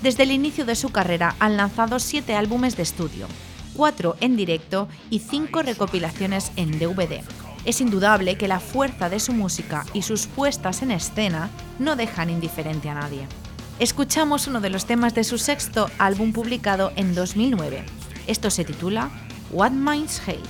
Desde 0.03 0.23
el 0.23 0.31
inicio 0.31 0.65
de 0.65 0.77
su 0.77 0.91
carrera 0.91 1.35
han 1.41 1.59
lanzado 1.59 1.99
siete 1.99 2.35
álbumes 2.37 2.77
de 2.77 2.85
estudio, 2.85 3.27
cuatro 3.75 4.17
en 4.21 4.37
directo 4.37 4.89
y 5.11 5.19
cinco 5.19 5.63
recopilaciones 5.63 6.53
en 6.57 6.79
DVD. 6.79 7.23
Es 7.65 7.81
indudable 7.81 8.37
que 8.37 8.49
la 8.49 8.59
fuerza 8.59 9.09
de 9.09 9.21
su 9.21 9.33
música 9.33 9.85
y 9.93 10.03
sus 10.03 10.27
puestas 10.27 10.83
en 10.83 10.91
escena 10.91 11.49
no 11.79 11.95
dejan 11.95 12.29
indiferente 12.29 12.89
a 12.89 12.95
nadie. 12.95 13.27
Escuchamos 13.79 14.47
uno 14.49 14.61
de 14.61 14.71
los 14.71 14.85
temas 14.85 15.15
de 15.15 15.25
su 15.25 15.39
sexto 15.39 15.89
álbum 15.99 16.33
publicado 16.33 16.93
en 16.97 17.15
2009. 17.15 17.85
Esto 18.27 18.51
se 18.51 18.65
titula 18.65 19.11
What 19.51 19.73
Minds 19.73 20.21
Hate. 20.27 20.41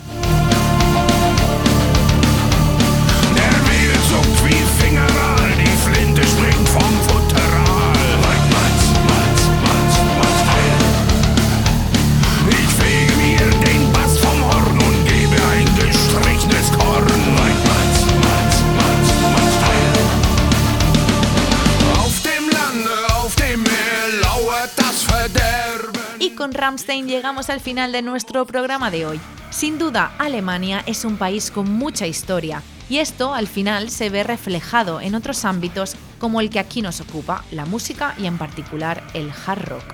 Con 26.43 26.55
Ramstein 26.55 27.07
llegamos 27.07 27.51
al 27.51 27.61
final 27.61 27.93
de 27.93 28.03
nuestro 28.03 28.45
programa 28.47 28.91
de 28.91 29.07
hoy. 29.07 29.21
Sin 29.51 29.79
duda, 29.79 30.13
Alemania 30.19 30.83
es 30.87 31.05
un 31.05 31.17
país 31.17 31.53
con 31.53 31.71
mucha 31.71 32.09
historia 32.09 32.65
y 32.89 32.99
esto 32.99 33.33
al 33.33 33.47
final 33.47 33.91
se 33.91 34.11
ve 34.11 34.25
reflejado 34.25 35.01
en 35.01 35.15
otros 35.15 35.45
ámbitos 35.45 35.95
como 36.19 36.41
el 36.41 36.51
que 36.51 36.59
aquí 36.59 36.83
nos 36.83 37.01
ocupa, 37.01 37.45
la 37.53 37.65
música 37.65 38.17
y 38.19 38.27
en 38.27 38.39
particular 38.39 39.05
el 39.15 39.31
hard 39.47 39.69
rock. 39.69 39.85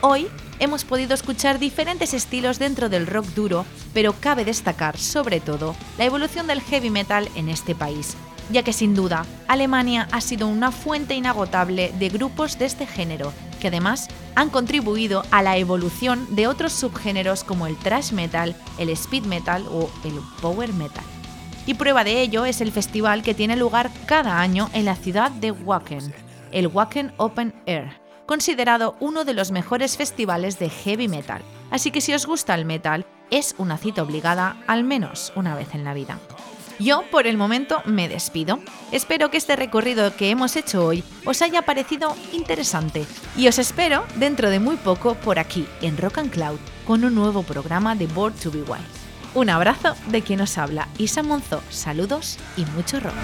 Hoy 0.00 0.28
hemos 0.58 0.86
podido 0.86 1.12
escuchar 1.12 1.58
diferentes 1.58 2.14
estilos 2.14 2.58
dentro 2.58 2.88
del 2.88 3.06
rock 3.06 3.26
duro, 3.34 3.66
pero 3.92 4.14
cabe 4.18 4.46
destacar 4.46 4.96
sobre 4.96 5.38
todo 5.38 5.76
la 5.98 6.06
evolución 6.06 6.46
del 6.46 6.62
heavy 6.62 6.88
metal 6.88 7.28
en 7.34 7.50
este 7.50 7.74
país, 7.74 8.16
ya 8.50 8.62
que 8.62 8.72
sin 8.72 8.94
duda 8.94 9.24
Alemania 9.48 10.08
ha 10.12 10.20
sido 10.20 10.48
una 10.48 10.72
fuente 10.72 11.14
inagotable 11.14 11.92
de 11.98 12.08
grupos 12.08 12.58
de 12.58 12.66
este 12.66 12.86
género, 12.86 13.32
que 13.60 13.68
además 13.68 14.08
han 14.34 14.50
contribuido 14.50 15.22
a 15.30 15.42
la 15.42 15.56
evolución 15.56 16.26
de 16.34 16.46
otros 16.46 16.72
subgéneros 16.72 17.44
como 17.44 17.66
el 17.66 17.76
thrash 17.76 18.12
metal, 18.12 18.56
el 18.78 18.88
speed 18.90 19.24
metal 19.24 19.66
o 19.70 19.90
el 20.04 20.14
power 20.40 20.72
metal. 20.72 21.04
Y 21.66 21.74
prueba 21.74 22.04
de 22.04 22.20
ello 22.20 22.46
es 22.46 22.60
el 22.60 22.72
festival 22.72 23.22
que 23.22 23.34
tiene 23.34 23.56
lugar 23.56 23.90
cada 24.06 24.40
año 24.40 24.70
en 24.72 24.84
la 24.84 24.96
ciudad 24.96 25.30
de 25.30 25.52
Wacken, 25.52 26.12
el 26.52 26.66
Wacken 26.66 27.12
Open 27.16 27.54
Air, 27.66 28.00
considerado 28.26 28.96
uno 29.00 29.24
de 29.24 29.34
los 29.34 29.50
mejores 29.50 29.96
festivales 29.96 30.58
de 30.58 30.70
heavy 30.70 31.08
metal. 31.08 31.42
Así 31.70 31.90
que 31.90 32.00
si 32.00 32.12
os 32.14 32.26
gusta 32.26 32.54
el 32.54 32.64
metal, 32.64 33.06
es 33.30 33.54
una 33.58 33.76
cita 33.76 34.02
obligada 34.02 34.56
al 34.66 34.82
menos 34.84 35.32
una 35.36 35.54
vez 35.54 35.74
en 35.74 35.84
la 35.84 35.94
vida. 35.94 36.18
Yo 36.80 37.02
por 37.10 37.26
el 37.26 37.36
momento 37.36 37.82
me 37.84 38.08
despido. 38.08 38.58
Espero 38.90 39.30
que 39.30 39.36
este 39.36 39.54
recorrido 39.54 40.16
que 40.16 40.30
hemos 40.30 40.56
hecho 40.56 40.86
hoy 40.86 41.04
os 41.26 41.42
haya 41.42 41.60
parecido 41.62 42.16
interesante 42.32 43.04
y 43.36 43.48
os 43.48 43.58
espero 43.58 44.06
dentro 44.16 44.48
de 44.48 44.60
muy 44.60 44.76
poco 44.76 45.14
por 45.14 45.38
aquí 45.38 45.66
en 45.82 45.98
Rock 45.98 46.18
and 46.18 46.30
Cloud 46.30 46.58
con 46.86 47.04
un 47.04 47.14
nuevo 47.14 47.42
programa 47.42 47.94
de 47.94 48.06
Board 48.06 48.34
to 48.42 48.50
Be 48.50 48.62
Wild. 48.62 48.86
Un 49.34 49.50
abrazo 49.50 49.94
de 50.06 50.22
quien 50.22 50.40
os 50.40 50.56
habla, 50.56 50.88
Isa 50.96 51.22
Monzo. 51.22 51.62
Saludos 51.68 52.38
y 52.56 52.64
mucho 52.64 52.98
rock. 52.98 53.14